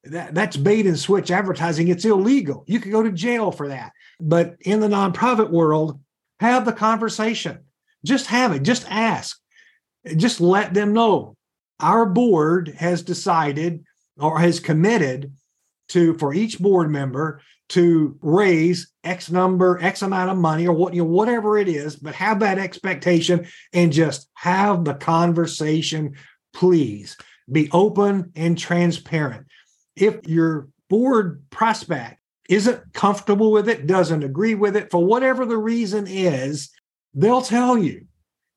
[0.04, 1.88] that, that's bait and switch advertising.
[1.88, 2.64] It's illegal.
[2.66, 3.92] You could go to jail for that.
[4.20, 6.00] But in the nonprofit world,
[6.40, 7.60] have the conversation.
[8.04, 8.64] Just have it.
[8.64, 9.38] Just ask.
[10.16, 11.36] Just let them know.
[11.78, 13.84] Our board has decided
[14.18, 15.32] or has committed
[15.88, 17.40] to, for each board member,
[17.72, 21.96] to raise X number, X amount of money, or what you know, whatever it is,
[21.96, 26.14] but have that expectation and just have the conversation,
[26.52, 27.16] please.
[27.50, 29.46] Be open and transparent.
[29.96, 35.58] If your board prospect isn't comfortable with it, doesn't agree with it, for whatever the
[35.58, 36.70] reason is,
[37.14, 38.06] they'll tell you.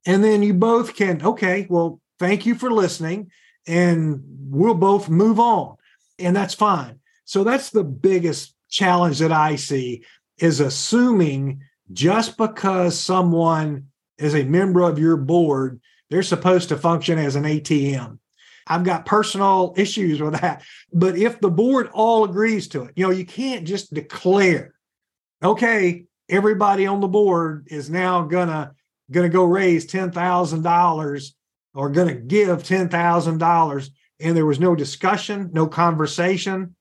[0.06, 3.32] And then you both can, okay, well, thank you for listening,
[3.66, 5.78] and we'll both move on.
[6.20, 7.00] And that's fine.
[7.24, 10.04] So that's the biggest challenge that I see
[10.38, 11.62] is assuming
[11.92, 17.44] just because someone is a member of your board, they're supposed to function as an
[17.44, 18.20] ATM.
[18.68, 20.64] I've got personal issues with that.
[20.92, 24.74] But if the board all agrees to it, you know, you can't just declare,
[25.44, 28.74] okay, everybody on the board is now gonna
[29.12, 31.36] gonna go raise ten thousand dollars
[31.76, 36.75] or gonna give ten thousand dollars, and there was no discussion, no conversation.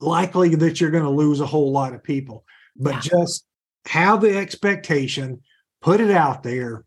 [0.00, 2.44] Likely that you're going to lose a whole lot of people,
[2.76, 3.00] but yeah.
[3.00, 3.46] just
[3.86, 5.40] have the expectation,
[5.80, 6.84] put it out there,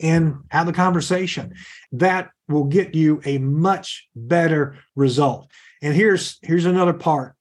[0.00, 1.54] and have the conversation.
[1.92, 5.50] That will get you a much better result.
[5.80, 7.34] And here's here's another part.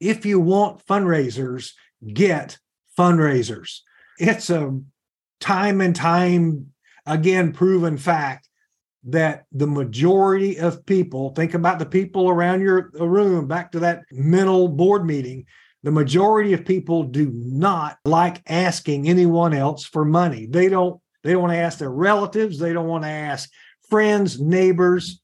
[0.00, 1.72] If you want fundraisers,
[2.12, 2.58] get
[2.98, 3.80] fundraisers.
[4.18, 4.78] It's a
[5.40, 6.72] time and time
[7.06, 8.45] again proven fact
[9.06, 14.02] that the majority of people think about the people around your room back to that
[14.10, 15.46] mental board meeting
[15.86, 20.46] the majority of people do not like asking anyone else for money.
[20.46, 22.58] They don't they don't want to ask their relatives.
[22.58, 23.48] They don't want to ask
[23.88, 25.20] friends neighbors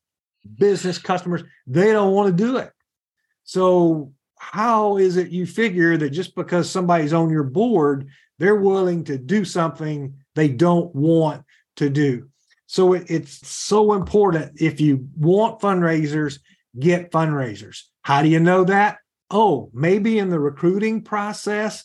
[0.56, 1.42] business customers.
[1.66, 2.70] They don't want to do it.
[3.42, 8.08] So how is it you figure that just because somebody's on your board
[8.38, 11.44] they're willing to do something they don't want
[11.76, 12.28] to do
[12.72, 16.38] so it, it's so important if you want fundraisers,
[16.80, 17.82] get fundraisers.
[18.00, 18.96] How do you know that?
[19.30, 21.84] Oh, maybe in the recruiting process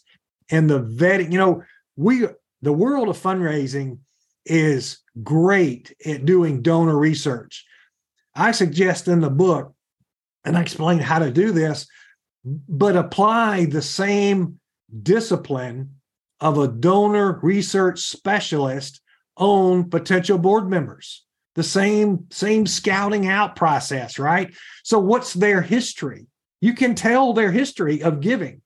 [0.49, 1.33] and the vetting.
[1.33, 1.63] You know,
[1.97, 2.27] we
[2.61, 3.99] the world of fundraising
[4.45, 7.65] is great at doing donor research.
[8.33, 9.73] I suggest in the book,
[10.45, 11.85] and I explain how to do this,
[12.45, 14.61] but apply the same
[15.03, 15.95] discipline
[16.39, 19.01] of a donor research specialist
[19.38, 21.23] own potential board members.
[21.55, 24.53] The same same scouting out process right?
[24.83, 26.27] So what's their history?
[26.61, 28.61] You can tell their history of giving.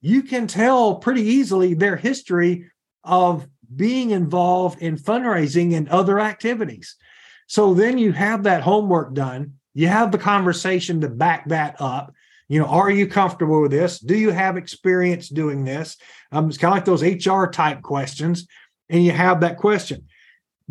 [0.00, 2.70] You can tell pretty easily their history
[3.04, 6.96] of being involved in fundraising and other activities.
[7.46, 9.54] So then you have that homework done.
[9.74, 12.12] You have the conversation to back that up.
[12.48, 13.98] You know are you comfortable with this?
[13.98, 15.96] Do you have experience doing this?
[16.32, 18.46] Um, it's kind of like those hr type questions
[18.88, 20.06] and you have that question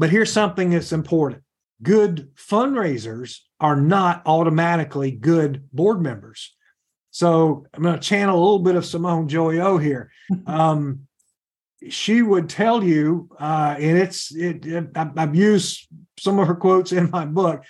[0.02, 1.44] but here's something that's important
[1.84, 6.56] good fundraisers are not automatically good board members.
[7.12, 10.12] So I'm going to channel a little bit of Simone Joyaux here.
[10.48, 11.08] Um,
[11.90, 15.88] she would tell you, uh, and it's it, it, I've used
[16.20, 17.64] some of her quotes in my book.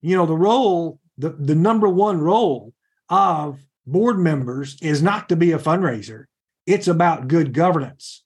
[0.00, 2.72] You know, the role, the the number one role
[3.08, 6.24] of board members is not to be a fundraiser.
[6.66, 8.22] It's about good governance.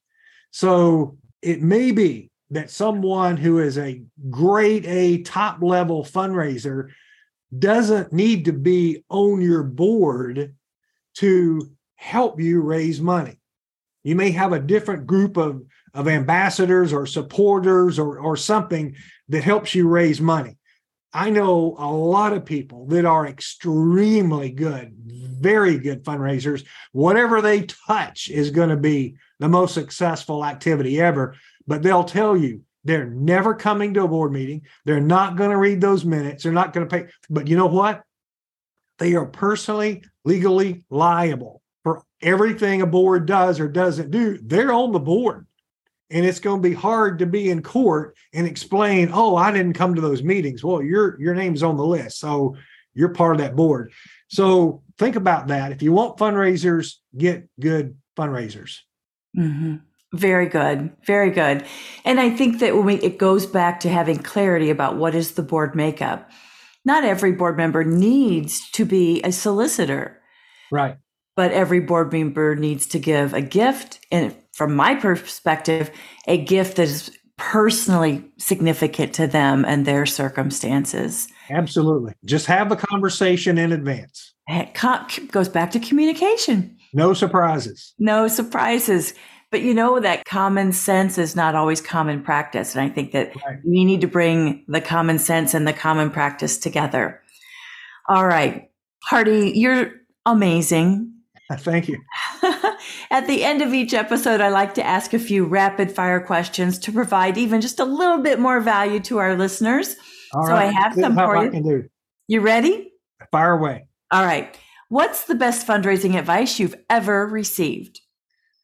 [0.51, 6.89] So it may be that someone who is a grade A top level fundraiser
[7.57, 10.55] doesn't need to be on your board
[11.17, 13.41] to help you raise money.
[14.05, 18.95] You may have a different group of, of ambassadors or supporters or, or something
[19.29, 20.57] that helps you raise money.
[21.13, 26.65] I know a lot of people that are extremely good, very good fundraisers.
[26.93, 31.35] Whatever they touch is going to be the most successful activity ever
[31.69, 34.63] but they'll tell you they're never coming to a board meeting.
[34.87, 36.43] They're not going to read those minutes.
[36.43, 37.09] They're not going to pay.
[37.29, 38.03] But you know what?
[38.99, 44.39] They are personally, legally liable for everything a board does or doesn't do.
[44.43, 45.47] They're on the board.
[46.11, 49.75] And it's going to be hard to be in court and explain, oh, I didn't
[49.75, 50.65] come to those meetings.
[50.65, 52.19] Well, your your name's on the list.
[52.19, 52.57] So
[52.95, 53.93] you're part of that board.
[54.29, 55.71] So think about that.
[55.71, 58.79] If you want fundraisers, get good fundraisers.
[59.37, 59.77] Mm-hmm.
[60.15, 60.91] Very good.
[61.05, 61.67] Very good.
[62.05, 65.33] And I think that when we, it goes back to having clarity about what is
[65.33, 66.31] the board makeup.
[66.85, 70.19] Not every board member needs to be a solicitor.
[70.73, 70.97] Right.
[71.37, 74.01] But every board member needs to give a gift.
[74.11, 75.91] And from my perspective,
[76.27, 81.29] a gift that is personally significant to them and their circumstances.
[81.51, 82.15] Absolutely.
[82.25, 84.35] Just have the conversation in advance.
[84.49, 84.75] It
[85.31, 86.77] goes back to communication.
[86.93, 87.95] No surprises.
[87.99, 89.15] No surprises.
[89.51, 92.75] But you know that common sense is not always common practice.
[92.75, 93.59] And I think that right.
[93.65, 97.23] we need to bring the common sense and the common practice together.
[98.09, 98.71] All right.
[99.05, 99.93] Hardy, you're
[100.27, 101.15] amazing.
[101.53, 101.99] Thank you.
[103.11, 106.79] At the end of each episode, I like to ask a few rapid fire questions
[106.81, 109.97] to provide even just a little bit more value to our listeners.
[110.35, 110.67] All so right.
[110.69, 111.89] I have some for you.
[112.27, 112.93] You ready?
[113.33, 113.87] Fire away.
[114.11, 114.55] All right.
[114.91, 118.01] What's the best fundraising advice you've ever received?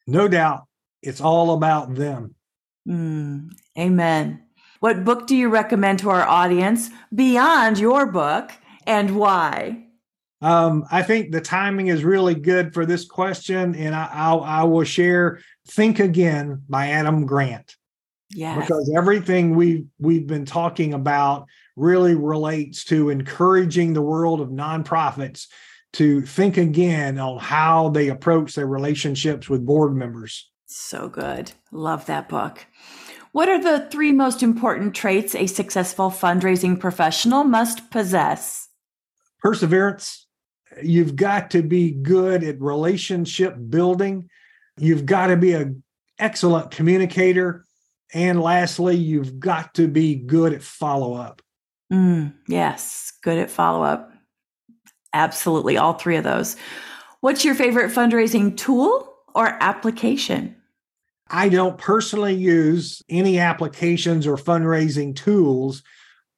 [0.05, 0.64] No doubt
[1.05, 2.35] it's all about them.
[2.87, 4.41] Mm, amen.
[4.79, 8.51] What book do you recommend to our audience beyond your book
[8.85, 9.85] and why?
[10.41, 14.63] Um, I think the timing is really good for this question, and I, I'll, I
[14.63, 15.39] will share
[15.69, 17.75] "Think Again" by Adam Grant.
[18.31, 24.49] Yeah, because everything we we've been talking about really relates to encouraging the world of
[24.49, 25.47] nonprofits
[25.93, 30.51] to think again on how they approach their relationships with board members.
[30.65, 31.51] So good.
[31.71, 32.65] Love that book.
[33.31, 38.69] What are the three most important traits a successful fundraising professional must possess?
[39.39, 40.27] Perseverance.
[40.81, 44.29] You've got to be good at relationship building.
[44.77, 45.83] You've got to be an
[46.17, 47.65] excellent communicator.
[48.13, 51.41] And lastly, you've got to be good at follow up.
[51.91, 54.11] Mm, yes, good at follow up.
[55.13, 56.55] Absolutely, all three of those.
[57.21, 60.55] What's your favorite fundraising tool or application?
[61.27, 65.83] I don't personally use any applications or fundraising tools,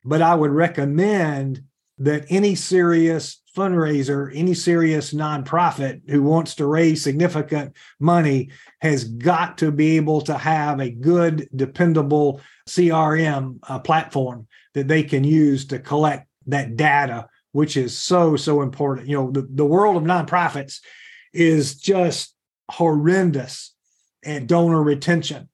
[0.03, 1.63] but I would recommend
[1.99, 8.49] that any serious fundraiser, any serious nonprofit who wants to raise significant money
[8.81, 15.03] has got to be able to have a good, dependable CRM uh, platform that they
[15.03, 19.07] can use to collect that data, which is so, so important.
[19.07, 20.79] You know, the, the world of nonprofits
[21.33, 22.36] is just
[22.69, 23.73] horrendous
[24.25, 25.49] at donor retention.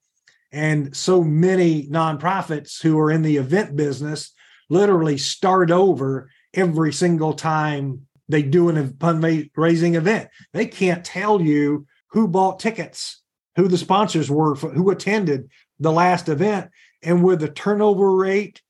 [0.51, 4.31] And so many nonprofits who are in the event business
[4.69, 10.29] literally start over every single time they do an fundraising event.
[10.53, 13.21] They can't tell you who bought tickets,
[13.55, 15.49] who the sponsors were, who attended
[15.79, 16.69] the last event.
[17.01, 18.61] And with the turnover rate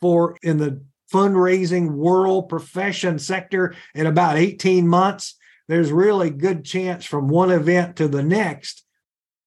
[0.00, 0.82] for in the
[1.12, 5.36] fundraising world profession sector in about 18 months,
[5.68, 8.84] there's really good chance from one event to the next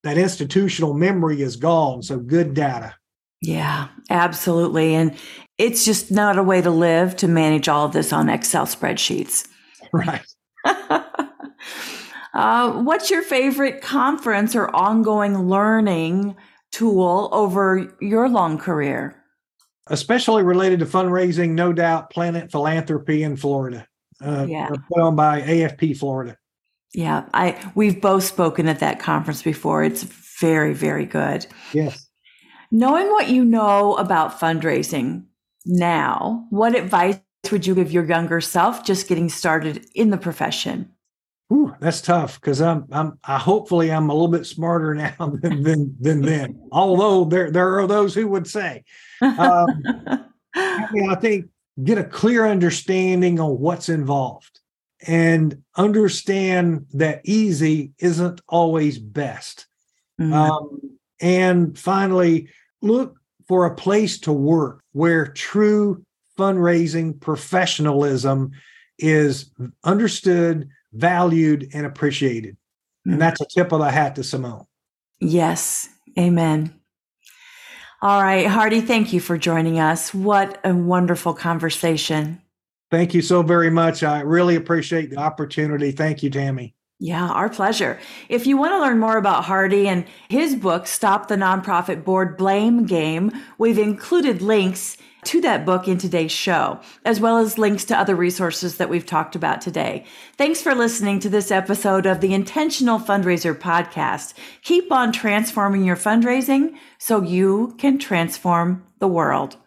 [0.04, 2.04] that institutional memory is gone.
[2.04, 2.96] So good data.
[3.42, 4.96] Yeah, absolutely.
[4.96, 5.16] And
[5.58, 9.48] it's just not a way to live to manage all of this on Excel spreadsheets.
[9.92, 10.26] Right.
[12.34, 16.36] uh, what's your favorite conference or ongoing learning
[16.72, 19.16] tool over your long career?
[19.88, 23.88] Especially related to fundraising, no doubt, Planet Philanthropy in Florida,
[24.24, 24.70] uh, yeah.
[24.70, 26.38] put on by AFP Florida.
[26.94, 29.84] Yeah, I we've both spoken at that conference before.
[29.84, 30.04] It's
[30.40, 31.46] very, very good.
[31.74, 32.08] Yes.
[32.72, 35.26] Knowing what you know about fundraising
[35.66, 37.20] now, what advice
[37.52, 40.90] would you give your younger self just getting started in the profession?
[41.54, 45.64] Ooh, that's tough because I'm I'm I hopefully I'm a little bit smarter now than
[45.64, 46.60] than, than then.
[46.72, 48.84] Although there there are those who would say,
[49.22, 49.68] um,
[50.56, 51.46] I, mean, I think
[51.84, 54.60] get a clear understanding on what's involved
[55.06, 59.68] and understand that easy isn't always best.
[60.20, 60.34] Mm-hmm.
[60.34, 62.50] Um, and finally,
[62.82, 63.18] look
[63.48, 66.04] for a place to work where true
[66.38, 68.52] fundraising professionalism
[68.98, 69.52] is
[69.84, 72.56] understood, valued, and appreciated.
[72.56, 73.14] Mm-hmm.
[73.14, 74.66] And that's a tip of the hat to Simone.
[75.20, 75.90] Yes.
[76.18, 76.74] Amen.
[78.02, 80.14] All right, Hardy, thank you for joining us.
[80.14, 82.42] What a wonderful conversation.
[82.92, 84.04] Thank you so very much.
[84.04, 85.92] I really appreciate the opportunity.
[85.92, 86.76] Thank you, Tammy.
[87.00, 88.00] Yeah, our pleasure.
[88.30, 92.38] If you want to learn more about Hardy and his book, Stop the Nonprofit Board
[92.38, 97.86] Blame Game, we've included links to that book in today's show, as well as links
[97.86, 100.06] to other resources that we've talked about today.
[100.38, 104.34] Thanks for listening to this episode of the Intentional Fundraiser podcast.
[104.64, 109.58] Keep on transforming your fundraising so you can transform the world.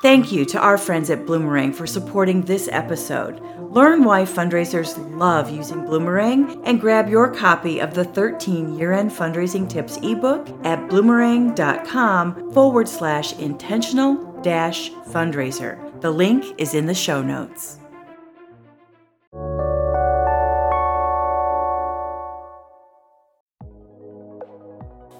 [0.00, 3.40] Thank you to our friends at Bloomerang for supporting this episode.
[3.58, 9.10] Learn why fundraisers love using Bloomerang and grab your copy of the 13 year end
[9.10, 16.00] fundraising tips ebook at bloomerang.com forward slash intentional dash fundraiser.
[16.00, 17.78] The link is in the show notes.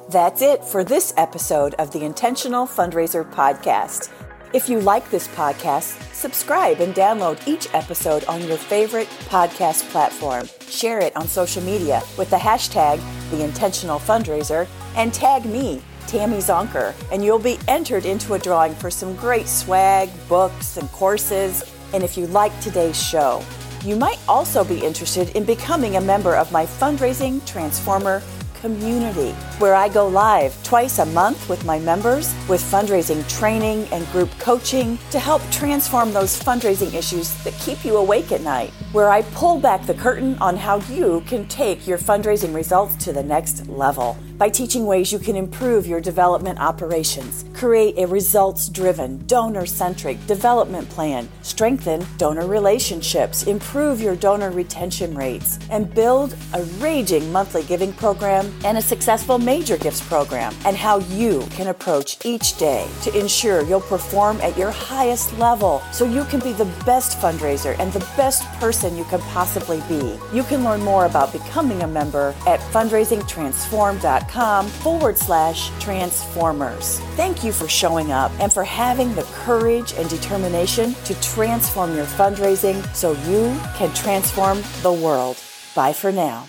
[0.08, 4.08] That's it for this episode of the Intentional Fundraiser Podcast.
[4.54, 10.48] If you like this podcast, subscribe and download each episode on your favorite podcast platform.
[10.66, 12.98] Share it on social media with the hashtag
[13.30, 18.74] The Intentional Fundraiser and tag me, Tammy Zonker, and you'll be entered into a drawing
[18.74, 21.62] for some great swag, books, and courses.
[21.92, 23.44] And if you like today's show,
[23.84, 28.22] you might also be interested in becoming a member of my Fundraising Transformer
[28.60, 34.06] community, where I go live twice a month with my members with fundraising training and
[34.12, 38.72] group coaching to help transform those fundraising issues that keep you awake at night.
[38.92, 43.12] Where I pull back the curtain on how you can take your fundraising results to
[43.12, 44.16] the next level.
[44.38, 50.24] By teaching ways you can improve your development operations, create a results driven, donor centric
[50.26, 57.64] development plan, strengthen donor relationships, improve your donor retention rates, and build a raging monthly
[57.64, 62.88] giving program and a successful major gifts program, and how you can approach each day
[63.02, 67.76] to ensure you'll perform at your highest level so you can be the best fundraiser
[67.80, 70.18] and the best person you can possibly be.
[70.32, 77.00] You can learn more about becoming a member at fundraisingtransform.com forward slash transformers.
[77.16, 82.06] Thank you for showing up and for having the courage and determination to transform your
[82.06, 85.36] fundraising so you can transform the world.
[85.74, 86.46] Bye for now.